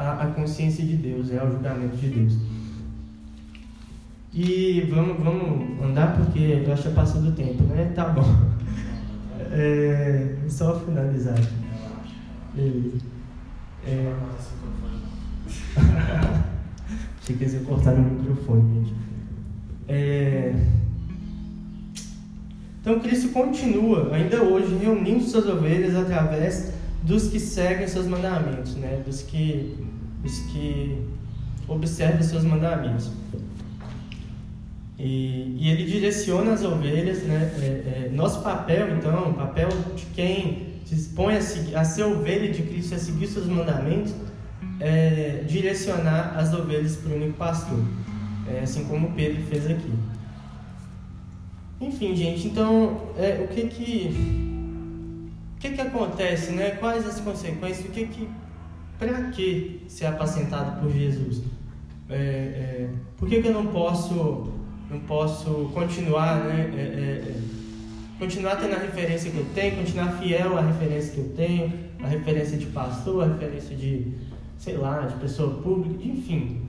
à, 0.00 0.26
consciência 0.34 0.84
de 0.84 0.96
Deus, 0.96 1.30
é, 1.30 1.38
ao 1.38 1.50
julgamento 1.50 1.96
de 1.96 2.08
Deus. 2.08 2.38
E 4.32 4.88
vamos, 4.90 5.22
vamos 5.22 5.82
andar 5.82 6.16
porque 6.16 6.62
eu 6.64 6.72
acho 6.72 6.88
que 6.88 6.94
passou 6.94 7.20
do 7.20 7.32
tempo, 7.32 7.62
né? 7.64 7.92
Tá 7.94 8.08
bom. 8.08 8.24
É, 9.52 10.36
só 10.48 10.78
finalizar. 10.78 11.34
Beleza. 12.54 12.98
É... 13.84 14.14
Achei 17.20 17.34
que 17.36 17.42
eles 17.42 17.54
iam 17.54 17.64
cortar 17.64 17.94
o 17.94 17.98
microfone, 17.98 18.84
gente. 18.84 18.94
É... 19.88 20.54
Então 22.80 23.00
Cristo 23.00 23.30
continua 23.30 24.14
ainda 24.14 24.40
hoje 24.40 24.76
reunindo 24.76 25.24
suas 25.24 25.46
ovelhas 25.46 25.96
através 25.96 26.72
dos 27.02 27.28
que 27.28 27.40
seguem 27.40 27.86
seus 27.88 28.06
mandamentos, 28.06 28.74
né? 28.76 29.02
dos, 29.04 29.22
que, 29.22 29.76
dos 30.22 30.38
que 30.52 31.02
observam 31.68 32.22
seus 32.22 32.44
mandamentos. 32.44 33.10
E, 34.98 35.56
e 35.58 35.70
ele 35.70 35.84
direciona 35.86 36.52
as 36.52 36.62
ovelhas, 36.62 37.22
né? 37.22 37.50
É, 37.58 38.06
é, 38.06 38.10
nosso 38.12 38.42
papel, 38.42 38.96
então, 38.96 39.32
papel 39.32 39.68
de 39.96 40.04
quem 40.14 40.74
se 40.84 40.94
dispõe 40.94 41.36
a, 41.36 41.40
seguir, 41.40 41.74
a 41.74 41.84
ser 41.84 42.02
ovelha 42.02 42.52
de 42.52 42.62
Cristo, 42.62 42.94
a 42.94 42.98
seguir 42.98 43.26
seus 43.28 43.46
mandamentos, 43.46 44.12
é 44.78 45.42
direcionar 45.48 46.36
as 46.36 46.52
ovelhas 46.52 46.96
para 46.96 47.12
o 47.12 47.16
único 47.16 47.32
pastor 47.38 47.78
é, 48.54 48.60
assim 48.60 48.84
como 48.84 49.12
Pedro 49.12 49.42
fez 49.44 49.70
aqui. 49.70 49.92
Enfim, 51.80 52.14
gente, 52.14 52.46
então, 52.46 53.12
é, 53.16 53.44
o 53.44 53.48
que 53.48 53.68
que 53.68 54.49
que 55.60 55.70
que 55.70 55.80
acontece, 55.80 56.52
né? 56.52 56.70
Quais 56.70 57.06
as 57.06 57.20
consequências? 57.20 57.86
O 57.86 57.90
que 57.90 58.06
que 58.06 58.28
para 58.98 59.30
que 59.30 59.82
ser 59.88 60.06
apacentado 60.06 60.80
por 60.80 60.90
Jesus? 60.90 61.42
É, 62.08 62.14
é, 62.14 62.88
por 63.16 63.28
que, 63.28 63.40
que 63.40 63.48
eu 63.48 63.54
não 63.54 63.66
posso 63.66 64.52
não 64.90 64.98
posso 65.00 65.70
continuar, 65.72 66.44
né? 66.44 66.70
É, 66.74 66.80
é, 66.80 67.30
é, 67.30 67.40
continuar 68.18 68.56
tendo 68.56 68.74
a 68.74 68.78
referência 68.78 69.30
que 69.30 69.36
eu 69.36 69.46
tenho, 69.54 69.76
continuar 69.76 70.12
fiel 70.18 70.58
à 70.58 70.62
referência 70.62 71.12
que 71.12 71.18
eu 71.20 71.28
tenho, 71.36 71.72
a 72.02 72.08
referência 72.08 72.58
de 72.58 72.66
pastor, 72.66 73.22
a 73.22 73.26
referência 73.28 73.76
de, 73.76 74.12
sei 74.58 74.76
lá, 74.76 75.00
de 75.02 75.14
pessoa 75.20 75.62
pública, 75.62 76.02
enfim, 76.04 76.60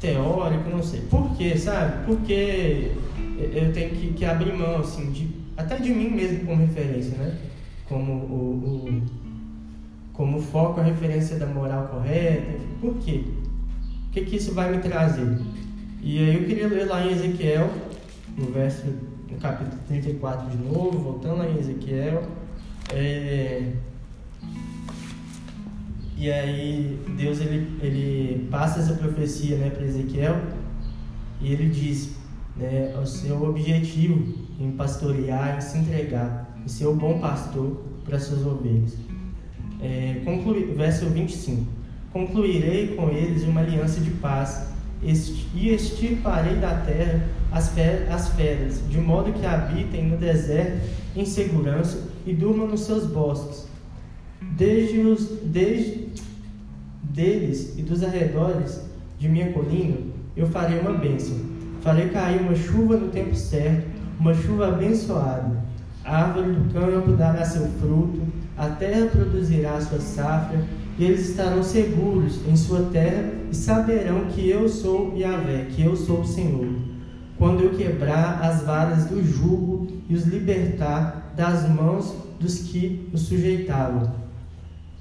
teórico, 0.00 0.68
não 0.70 0.82
sei. 0.82 1.00
Por 1.02 1.36
quê, 1.36 1.56
sabe? 1.56 2.04
Porque 2.06 2.92
eu 3.38 3.72
tenho 3.72 3.90
que, 3.90 4.12
que 4.14 4.24
abrir 4.24 4.52
mão, 4.52 4.80
assim, 4.80 5.10
de, 5.10 5.37
até 5.58 5.76
de 5.76 5.92
mim 5.92 6.10
mesmo 6.10 6.46
como 6.46 6.64
referência, 6.64 7.18
né? 7.18 7.36
Como 7.88 8.12
o, 8.12 8.86
o 8.88 9.02
como 10.12 10.40
foco, 10.40 10.80
a 10.80 10.84
referência 10.84 11.36
da 11.36 11.46
moral 11.46 11.88
correta. 11.88 12.58
Por 12.80 12.94
quê? 12.98 13.24
O 14.06 14.10
que, 14.12 14.22
que 14.22 14.36
isso 14.36 14.54
vai 14.54 14.74
me 14.74 14.78
trazer? 14.78 15.38
E 16.00 16.18
aí 16.18 16.34
eu 16.36 16.44
queria 16.44 16.68
ler 16.68 16.86
lá 16.86 17.04
em 17.04 17.12
Ezequiel, 17.12 17.70
no 18.36 18.46
verso, 18.46 18.86
no 19.30 19.36
capítulo 19.38 19.80
34 19.86 20.48
de 20.50 20.56
novo, 20.56 20.98
voltando 20.98 21.38
lá 21.38 21.48
em 21.48 21.58
Ezequiel. 21.58 22.22
É, 22.92 23.72
e 26.16 26.30
aí 26.30 26.98
Deus 27.16 27.40
ele, 27.40 27.78
ele 27.80 28.48
passa 28.50 28.80
essa 28.80 28.94
profecia 28.94 29.56
né, 29.56 29.70
para 29.70 29.84
Ezequiel 29.84 30.40
e 31.40 31.52
ele 31.52 31.68
diz 31.68 32.16
né, 32.56 32.96
o 33.00 33.06
seu 33.06 33.40
objetivo 33.42 34.47
em 34.58 34.72
pastorear, 34.72 35.58
em 35.58 35.60
se 35.60 35.78
entregar, 35.78 36.56
em 36.64 36.68
ser 36.68 36.86
o 36.86 36.94
bom 36.94 37.18
pastor 37.18 37.82
para 38.04 38.18
suas 38.18 38.44
ovelhas. 38.44 38.96
É, 39.80 40.20
conclui, 40.24 40.72
verso 40.76 41.06
25: 41.06 41.66
Concluirei 42.12 42.96
com 42.96 43.10
eles 43.10 43.44
uma 43.44 43.60
aliança 43.60 44.00
de 44.00 44.10
paz 44.10 44.68
e 45.02 45.68
extirparei 45.68 46.56
da 46.56 46.74
terra 46.80 47.28
as, 47.52 47.72
as 48.10 48.28
feras, 48.30 48.82
de 48.88 48.98
modo 48.98 49.32
que 49.32 49.46
habitem 49.46 50.08
no 50.08 50.16
deserto 50.16 50.80
em 51.14 51.24
segurança 51.24 52.08
e 52.26 52.32
durmam 52.32 52.66
nos 52.66 52.80
seus 52.80 53.06
bosques. 53.06 53.66
Desde, 54.40 55.00
os, 55.00 55.38
desde 55.44 56.08
deles 57.02 57.74
e 57.76 57.82
dos 57.82 58.02
arredores 58.02 58.80
de 59.18 59.28
minha 59.28 59.52
colina, 59.52 59.96
eu 60.36 60.46
farei 60.46 60.78
uma 60.78 60.92
bênção. 60.92 61.36
Farei 61.80 62.08
cair 62.08 62.40
uma 62.40 62.54
chuva 62.54 62.96
no 62.96 63.08
tempo 63.08 63.34
certo, 63.34 63.86
uma 64.18 64.34
chuva 64.34 64.68
abençoada. 64.68 65.56
A 66.04 66.24
árvore 66.24 66.52
do 66.52 66.72
campo 66.72 67.12
dará 67.12 67.44
seu 67.44 67.66
fruto, 67.80 68.22
a 68.56 68.68
terra 68.70 69.06
produzirá 69.06 69.80
sua 69.80 70.00
safra, 70.00 70.60
e 70.98 71.04
eles 71.04 71.30
estarão 71.30 71.62
seguros 71.62 72.40
em 72.46 72.56
sua 72.56 72.82
terra 72.92 73.30
e 73.50 73.54
saberão 73.54 74.24
que 74.26 74.48
eu 74.48 74.68
sou 74.68 75.16
Yahvé, 75.16 75.66
que 75.70 75.82
eu 75.82 75.94
sou 75.94 76.20
o 76.20 76.26
Senhor. 76.26 76.66
quando 77.38 77.62
eu 77.62 77.70
quebrar 77.70 78.40
as 78.42 78.62
varas 78.62 79.04
do 79.04 79.22
jugo 79.24 79.86
e 80.08 80.14
os 80.14 80.24
libertar 80.24 81.32
das 81.36 81.68
mãos 81.68 82.12
dos 82.40 82.58
que 82.58 83.08
os 83.12 83.22
sujeitavam. 83.22 84.12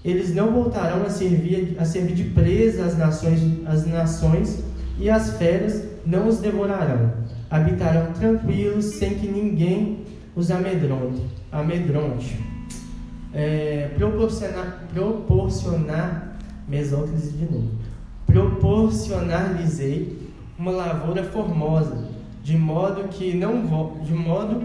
Eles 0.05 0.33
não 0.33 0.51
voltarão 0.51 1.03
a 1.03 1.09
servir, 1.09 1.75
a 1.79 1.83
servir 1.83 2.13
de 2.13 2.25
presa 2.25 2.85
às 2.85 2.95
nações, 2.95 3.41
às 3.65 3.87
nações 3.87 4.63
e 4.99 5.09
as 5.09 5.35
feras 5.37 5.83
não 6.05 6.27
os 6.27 6.37
devorarão. 6.37 7.11
Habitarão 7.49 8.11
tranquilos, 8.13 8.85
sem 8.85 9.15
que 9.15 9.27
ninguém 9.27 9.99
os 10.35 10.51
amedronte. 10.51 11.21
amedronte. 11.51 12.37
É, 13.33 13.91
proporcionar, 13.97 14.87
proporcionar, 14.93 16.37
mesóclise 16.67 17.31
de 17.31 17.45
novo, 17.45 17.71
proporcionar-lhes 18.25 19.79
uma 20.57 20.71
lavoura 20.71 21.23
formosa, 21.23 22.07
de 22.43 22.57
modo 22.57 23.07
que 23.09 23.33
não 23.33 23.61
de 24.03 24.13
modo 24.13 24.63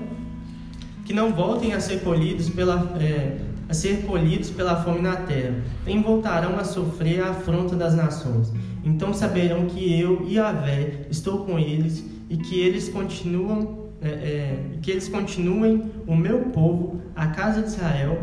que 1.05 1.13
não 1.13 1.33
voltem 1.33 1.75
a 1.75 1.81
ser 1.81 2.01
colhidos 2.01 2.49
pela 2.49 2.97
é, 3.01 3.39
a 3.69 3.75
ser 3.75 4.05
colhidos 4.07 4.51
pela 4.51 4.83
fome 4.83 5.01
na 5.01 5.17
terra, 5.17 5.55
nem 5.85 6.03
voltarão 6.03 6.59
a 6.59 6.65
sofrer 6.65 7.23
a 7.23 7.31
afronta 7.31 7.75
das 7.75 7.95
nações. 7.95 8.53
Então 8.85 9.15
saberão 9.15 9.67
que 9.67 10.01
eu, 10.01 10.27
Yahvé, 10.29 11.07
estou 11.11 11.45
com 11.45 11.59
eles 11.59 12.12
e 12.33 12.37
que 12.39 12.59
eles 12.59 12.89
continuam 12.89 13.91
é, 14.01 14.09
é, 14.09 14.79
que 14.81 14.91
eles 14.91 15.07
continuem 15.07 15.93
o 16.07 16.17
meu 16.17 16.47
povo, 16.47 17.01
a 17.15 17.27
casa 17.27 17.61
de 17.61 17.69
Israel, 17.69 18.21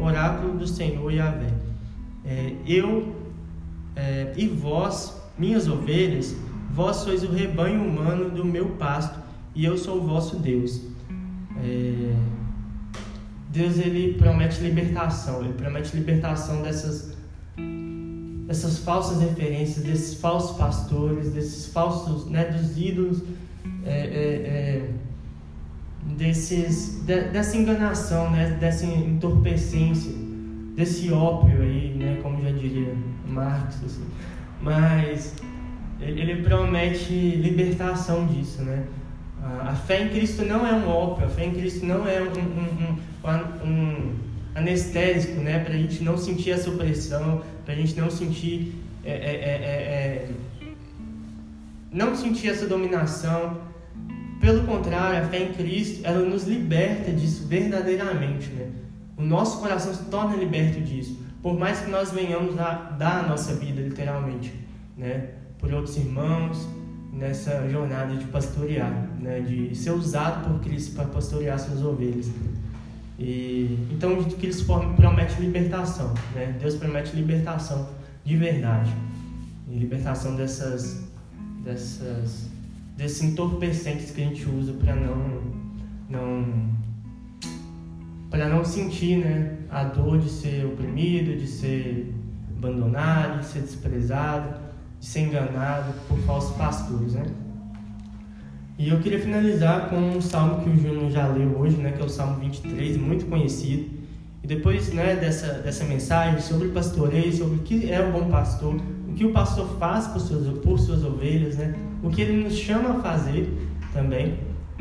oráculo 0.00 0.58
do 0.58 0.66
Senhor 0.66 1.12
Yahvé. 1.12 1.52
É, 2.24 2.54
eu 2.66 3.14
é, 3.94 4.32
e 4.34 4.48
vós, 4.48 5.14
minhas 5.38 5.68
ovelhas, 5.68 6.34
vós 6.72 6.96
sois 6.96 7.22
o 7.22 7.30
rebanho 7.30 7.86
humano 7.86 8.30
do 8.30 8.44
meu 8.44 8.70
pasto 8.70 9.20
e 9.54 9.64
eu 9.66 9.76
sou 9.76 9.98
o 9.98 10.06
vosso 10.06 10.36
Deus. 10.36 10.80
É, 11.62 12.16
Deus 13.50 13.78
ele 13.78 14.14
promete 14.14 14.62
libertação, 14.62 15.44
ele 15.44 15.52
promete 15.52 15.94
libertação 15.94 16.62
dessas 16.62 17.10
dessas 18.46 18.78
falsas 18.78 19.20
referências, 19.20 19.84
desses 19.84 20.14
falsos 20.14 20.56
pastores, 20.56 21.30
desses 21.30 21.66
falsos, 21.66 22.26
né, 22.26 22.46
dos 22.46 22.76
ídolos, 22.76 23.22
é, 23.84 23.90
é, 23.90 24.02
é, 24.06 24.90
desses, 26.16 27.02
de, 27.04 27.22
dessa 27.28 27.56
enganação, 27.56 28.30
né, 28.30 28.56
dessa 28.60 28.84
entorpecência, 28.84 30.12
desse 30.76 31.12
ópio 31.12 31.62
aí, 31.62 31.94
né, 31.96 32.18
como 32.22 32.42
já 32.42 32.50
diria 32.50 32.94
Marx, 33.26 33.82
assim. 33.84 34.04
mas 34.60 35.34
ele, 36.00 36.42
promete 36.42 37.12
libertação 37.12 38.26
disso, 38.26 38.62
né? 38.62 38.84
A 39.62 39.74
fé 39.74 40.02
em 40.02 40.08
Cristo 40.08 40.44
não 40.44 40.66
é 40.66 40.72
um 40.72 40.88
ópio, 40.88 41.24
a 41.26 41.28
fé 41.28 41.46
em 41.46 41.52
Cristo 41.52 41.86
não 41.86 42.06
é 42.06 42.20
um, 42.22 42.26
um, 42.26 42.98
um, 43.24 43.68
um 43.68 44.14
anestésico, 44.54 45.40
né? 45.40 45.58
Para 45.60 45.74
a 45.74 45.76
gente 45.76 46.02
não 46.02 46.16
sentir 46.16 46.50
essa 46.50 46.68
opressão, 46.70 47.42
para 47.64 47.74
a 47.74 47.76
gente 47.76 47.98
não 47.98 48.10
sentir, 48.10 48.74
é, 49.04 49.12
é, 49.12 49.14
é, 49.14 50.30
não 51.92 52.14
sentir 52.14 52.48
essa 52.48 52.66
dominação. 52.66 53.69
Pelo 54.40 54.64
contrário, 54.64 55.22
a 55.22 55.28
fé 55.28 55.44
em 55.44 55.52
Cristo, 55.52 56.00
ela 56.02 56.24
nos 56.24 56.44
liberta 56.44 57.12
disso 57.12 57.46
verdadeiramente, 57.46 58.48
né? 58.50 58.70
O 59.16 59.22
nosso 59.22 59.60
coração 59.60 59.92
se 59.92 60.04
torna 60.04 60.34
liberto 60.34 60.80
disso, 60.80 61.18
por 61.42 61.58
mais 61.58 61.80
que 61.80 61.90
nós 61.90 62.10
venhamos 62.10 62.58
a 62.58 62.72
dar 62.98 63.24
a 63.24 63.28
nossa 63.28 63.54
vida, 63.54 63.82
literalmente, 63.82 64.52
né? 64.96 65.28
Por 65.58 65.72
outros 65.74 65.96
irmãos, 65.96 66.66
nessa 67.12 67.68
jornada 67.68 68.16
de 68.16 68.24
pastorear, 68.26 68.90
né, 69.20 69.40
de 69.40 69.74
ser 69.74 69.90
usado 69.90 70.48
por 70.48 70.60
Cristo 70.60 70.94
para 70.94 71.04
pastorear 71.06 71.58
suas 71.58 71.82
ovelhas. 71.82 72.30
E, 73.18 73.78
então, 73.90 74.22
Cristo 74.24 74.64
promete 74.96 75.38
libertação, 75.40 76.14
né? 76.34 76.56
Deus 76.58 76.76
promete 76.76 77.14
libertação 77.14 77.88
de 78.24 78.36
verdade, 78.36 78.90
e 79.68 79.76
libertação 79.76 80.36
dessas, 80.36 81.04
dessas, 81.62 82.48
desses 83.00 83.22
entorpecentes 83.22 84.10
que 84.10 84.20
a 84.20 84.24
gente 84.24 84.46
usa 84.46 84.74
para 84.74 84.94
não, 84.94 85.40
não, 86.08 86.70
para 88.28 88.46
não 88.46 88.62
sentir, 88.62 89.18
né, 89.18 89.56
a 89.70 89.84
dor 89.84 90.18
de 90.18 90.28
ser 90.28 90.66
oprimido, 90.66 91.34
de 91.34 91.46
ser 91.46 92.14
abandonado, 92.56 93.40
de 93.40 93.46
ser 93.46 93.60
desprezado 93.62 94.70
de 95.00 95.06
ser 95.06 95.20
enganado 95.20 95.94
por 96.06 96.18
falsos 96.18 96.54
pastores, 96.56 97.14
né? 97.14 97.24
E 98.78 98.90
eu 98.90 99.00
queria 99.00 99.18
finalizar 99.18 99.88
com 99.88 99.96
um 99.96 100.20
salmo 100.20 100.62
que 100.62 100.68
o 100.68 100.76
Júnior 100.76 101.10
já 101.10 101.26
leu 101.26 101.58
hoje, 101.58 101.76
né, 101.78 101.92
que 101.92 102.02
é 102.02 102.04
o 102.04 102.08
Salmo 102.08 102.38
23, 102.40 102.98
muito 102.98 103.26
conhecido. 103.26 103.90
E 104.42 104.46
depois 104.46 104.92
né, 104.92 105.16
dessa, 105.16 105.54
dessa 105.54 105.84
mensagem 105.84 106.40
sobre 106.40 106.68
pastoreio, 106.68 107.32
sobre 107.32 107.56
o 107.56 107.58
que 107.60 107.90
é 107.90 108.00
o 108.00 108.12
bom 108.12 108.30
pastor, 108.30 108.78
o 109.10 109.14
que 109.14 109.24
o 109.24 109.32
pastor 109.32 109.68
faz 109.78 110.06
por 110.06 110.20
suas, 110.20 110.58
por 110.58 110.78
suas 110.78 111.04
ovelhas, 111.04 111.56
né, 111.56 111.74
o 112.02 112.10
que 112.10 112.22
ele 112.22 112.44
nos 112.44 112.54
chama 112.54 112.90
a 112.90 112.94
fazer 113.00 113.52
também, 113.92 114.38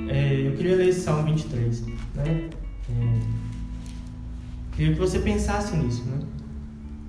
é, 0.07 0.47
eu 0.47 0.55
queria 0.55 0.75
ler 0.75 0.89
esse 0.89 1.01
Salmo 1.01 1.23
23. 1.23 1.81
Né? 2.15 2.49
É, 2.89 3.19
queria 4.73 4.93
que 4.93 4.99
você 4.99 5.19
pensasse 5.19 5.75
nisso. 5.75 6.03
Né? 6.05 6.19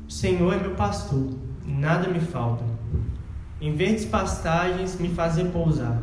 O 0.09 0.11
Senhor 0.11 0.53
é 0.53 0.59
meu 0.59 0.73
pastor, 0.73 1.29
nada 1.66 2.09
me 2.09 2.21
falta. 2.21 2.64
Em 3.61 3.75
verdes 3.75 4.07
pastagens 4.07 4.99
me 4.99 5.11
faz 5.11 5.37
repousar. 5.37 6.03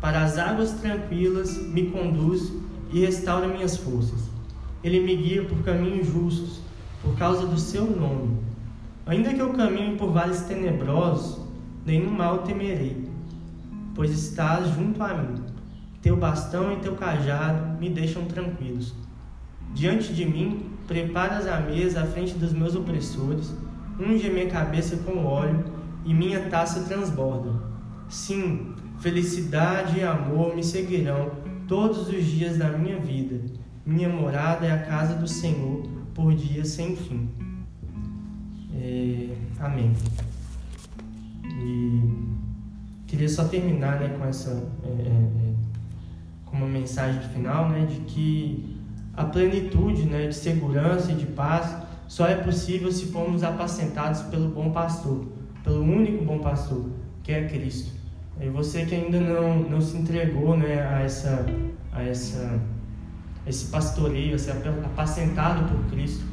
Para 0.00 0.22
as 0.22 0.38
águas 0.38 0.72
tranquilas 0.72 1.56
me 1.56 1.86
conduz 1.90 2.52
e 2.92 3.00
restaura 3.00 3.48
minhas 3.48 3.76
forças. 3.76 4.30
Ele 4.84 5.00
me 5.00 5.16
guia 5.16 5.44
por 5.44 5.62
caminhos 5.62 6.06
justos, 6.06 6.60
por 7.02 7.16
causa 7.16 7.46
do 7.46 7.58
seu 7.58 7.84
nome. 7.84 8.49
Ainda 9.10 9.34
que 9.34 9.40
eu 9.40 9.52
caminhe 9.54 9.96
por 9.96 10.12
vales 10.12 10.42
tenebrosos, 10.42 11.44
nenhum 11.84 12.12
mal 12.12 12.44
temerei, 12.44 13.08
pois 13.92 14.12
estás 14.12 14.68
junto 14.68 15.02
a 15.02 15.12
mim. 15.12 15.34
Teu 16.00 16.16
bastão 16.16 16.72
e 16.72 16.76
teu 16.76 16.94
cajado 16.94 17.76
me 17.80 17.90
deixam 17.90 18.26
tranquilos. 18.26 18.94
Diante 19.74 20.14
de 20.14 20.24
mim, 20.24 20.70
preparas 20.86 21.48
a 21.48 21.58
mesa 21.58 22.02
à 22.02 22.06
frente 22.06 22.34
dos 22.34 22.52
meus 22.52 22.76
opressores, 22.76 23.52
unge 23.98 24.30
minha 24.30 24.48
cabeça 24.48 24.98
com 24.98 25.26
óleo 25.26 25.64
e 26.04 26.14
minha 26.14 26.48
taça 26.48 26.84
transborda. 26.84 27.50
Sim, 28.08 28.76
felicidade 29.00 29.98
e 29.98 30.04
amor 30.04 30.54
me 30.54 30.62
seguirão 30.62 31.32
todos 31.66 32.08
os 32.08 32.24
dias 32.26 32.58
da 32.58 32.68
minha 32.68 33.00
vida. 33.00 33.40
Minha 33.84 34.08
morada 34.08 34.66
é 34.66 34.70
a 34.70 34.84
casa 34.86 35.16
do 35.16 35.26
Senhor 35.26 35.82
por 36.14 36.32
dias 36.32 36.68
sem 36.68 36.94
fim. 36.94 37.39
É, 38.80 39.28
amém. 39.60 39.92
E 41.44 42.10
queria 43.06 43.28
só 43.28 43.44
terminar 43.44 44.00
né, 44.00 44.16
com 44.18 44.24
essa 44.24 44.50
é, 44.84 44.88
é, 44.88 44.92
é, 44.92 45.54
com 46.46 46.56
uma 46.56 46.66
mensagem 46.66 47.20
final, 47.28 47.68
né, 47.68 47.86
de 47.86 48.00
que 48.00 48.76
a 49.14 49.24
plenitude, 49.24 50.04
né, 50.04 50.28
de 50.28 50.34
segurança 50.34 51.12
e 51.12 51.14
de 51.14 51.26
paz 51.26 51.76
só 52.08 52.26
é 52.26 52.36
possível 52.36 52.90
se 52.90 53.06
formos 53.06 53.42
apacentados 53.42 54.22
pelo 54.22 54.48
bom 54.48 54.70
pastor 54.70 55.26
pelo 55.62 55.82
único 55.82 56.24
bom 56.24 56.38
pastor, 56.38 56.86
que 57.22 57.32
é 57.32 57.46
Cristo. 57.46 57.92
E 58.40 58.48
você 58.48 58.84
que 58.86 58.94
ainda 58.94 59.20
não, 59.20 59.58
não 59.60 59.80
se 59.80 59.96
entregou 59.96 60.56
né, 60.56 60.80
a, 60.82 61.02
essa, 61.02 61.44
a 61.92 62.02
essa, 62.02 62.58
esse 63.46 63.66
pastoreio, 63.70 64.34
a 64.34 64.38
ser 64.38 64.52
apacentado 64.84 65.68
por 65.68 65.90
Cristo, 65.90 66.24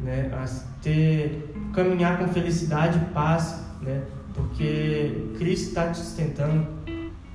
né, 0.00 0.30
a 0.32 0.44
ter, 0.82 1.53
caminhar 1.74 2.18
com 2.18 2.28
felicidade 2.28 2.98
e 2.98 3.12
paz, 3.12 3.60
né, 3.82 4.02
porque 4.32 5.28
Cristo 5.38 5.68
está 5.68 5.90
te 5.90 5.98
sustentando. 5.98 6.66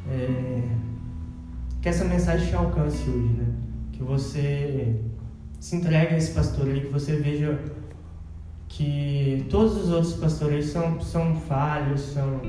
É, 0.07 0.63
que 1.81 1.87
essa 1.87 2.03
mensagem 2.03 2.47
te 2.47 2.55
alcance 2.55 2.97
hoje, 3.09 3.33
né? 3.37 3.45
que 3.93 4.03
você 4.03 4.99
se 5.59 5.75
entregue 5.75 6.13
a 6.13 6.17
esse 6.17 6.31
pastoreio, 6.31 6.87
que 6.87 6.91
você 6.91 7.15
veja 7.15 7.59
que 8.67 9.45
todos 9.49 9.77
os 9.77 9.89
outros 9.89 10.13
pastores 10.13 10.67
são, 10.67 11.01
são 11.01 11.35
falhos, 11.35 12.01
são, 12.01 12.41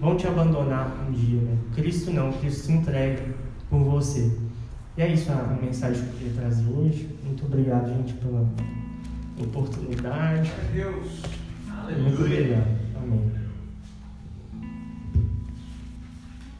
vão 0.00 0.16
te 0.16 0.26
abandonar 0.26 1.06
um 1.06 1.12
dia. 1.12 1.40
Né? 1.40 1.58
Cristo 1.74 2.10
não, 2.10 2.32
Cristo 2.32 2.66
se 2.66 2.72
entrega 2.72 3.22
por 3.68 3.80
você. 3.80 4.32
E 4.96 5.02
é 5.02 5.12
isso 5.12 5.30
a 5.30 5.58
mensagem 5.60 6.02
que 6.02 6.08
eu 6.08 6.14
queria 6.14 6.32
trazer 6.34 6.68
hoje. 6.68 7.08
Muito 7.24 7.44
obrigado, 7.44 7.88
gente, 7.88 8.14
pela 8.14 8.44
oportunidade. 9.44 10.50
Deus. 10.72 11.22
Muito 12.00 12.20
obrigado. 12.22 12.78
Amém. 12.96 13.32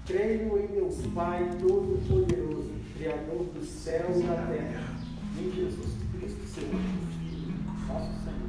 Creio 0.07 0.59
em 0.59 0.67
Deus 0.69 1.07
Pai 1.15 1.51
Todo-Poderoso, 1.61 2.71
Criador 2.97 3.45
dos 3.55 3.69
céus 3.69 4.19
e 4.19 4.23
da 4.23 4.35
terra, 4.47 4.97
em 5.39 5.53
Jesus 5.53 5.93
Cristo, 6.13 6.47
seu 6.47 6.65
Filho, 6.65 7.55
nosso 7.87 8.25
Senhor 8.25 8.48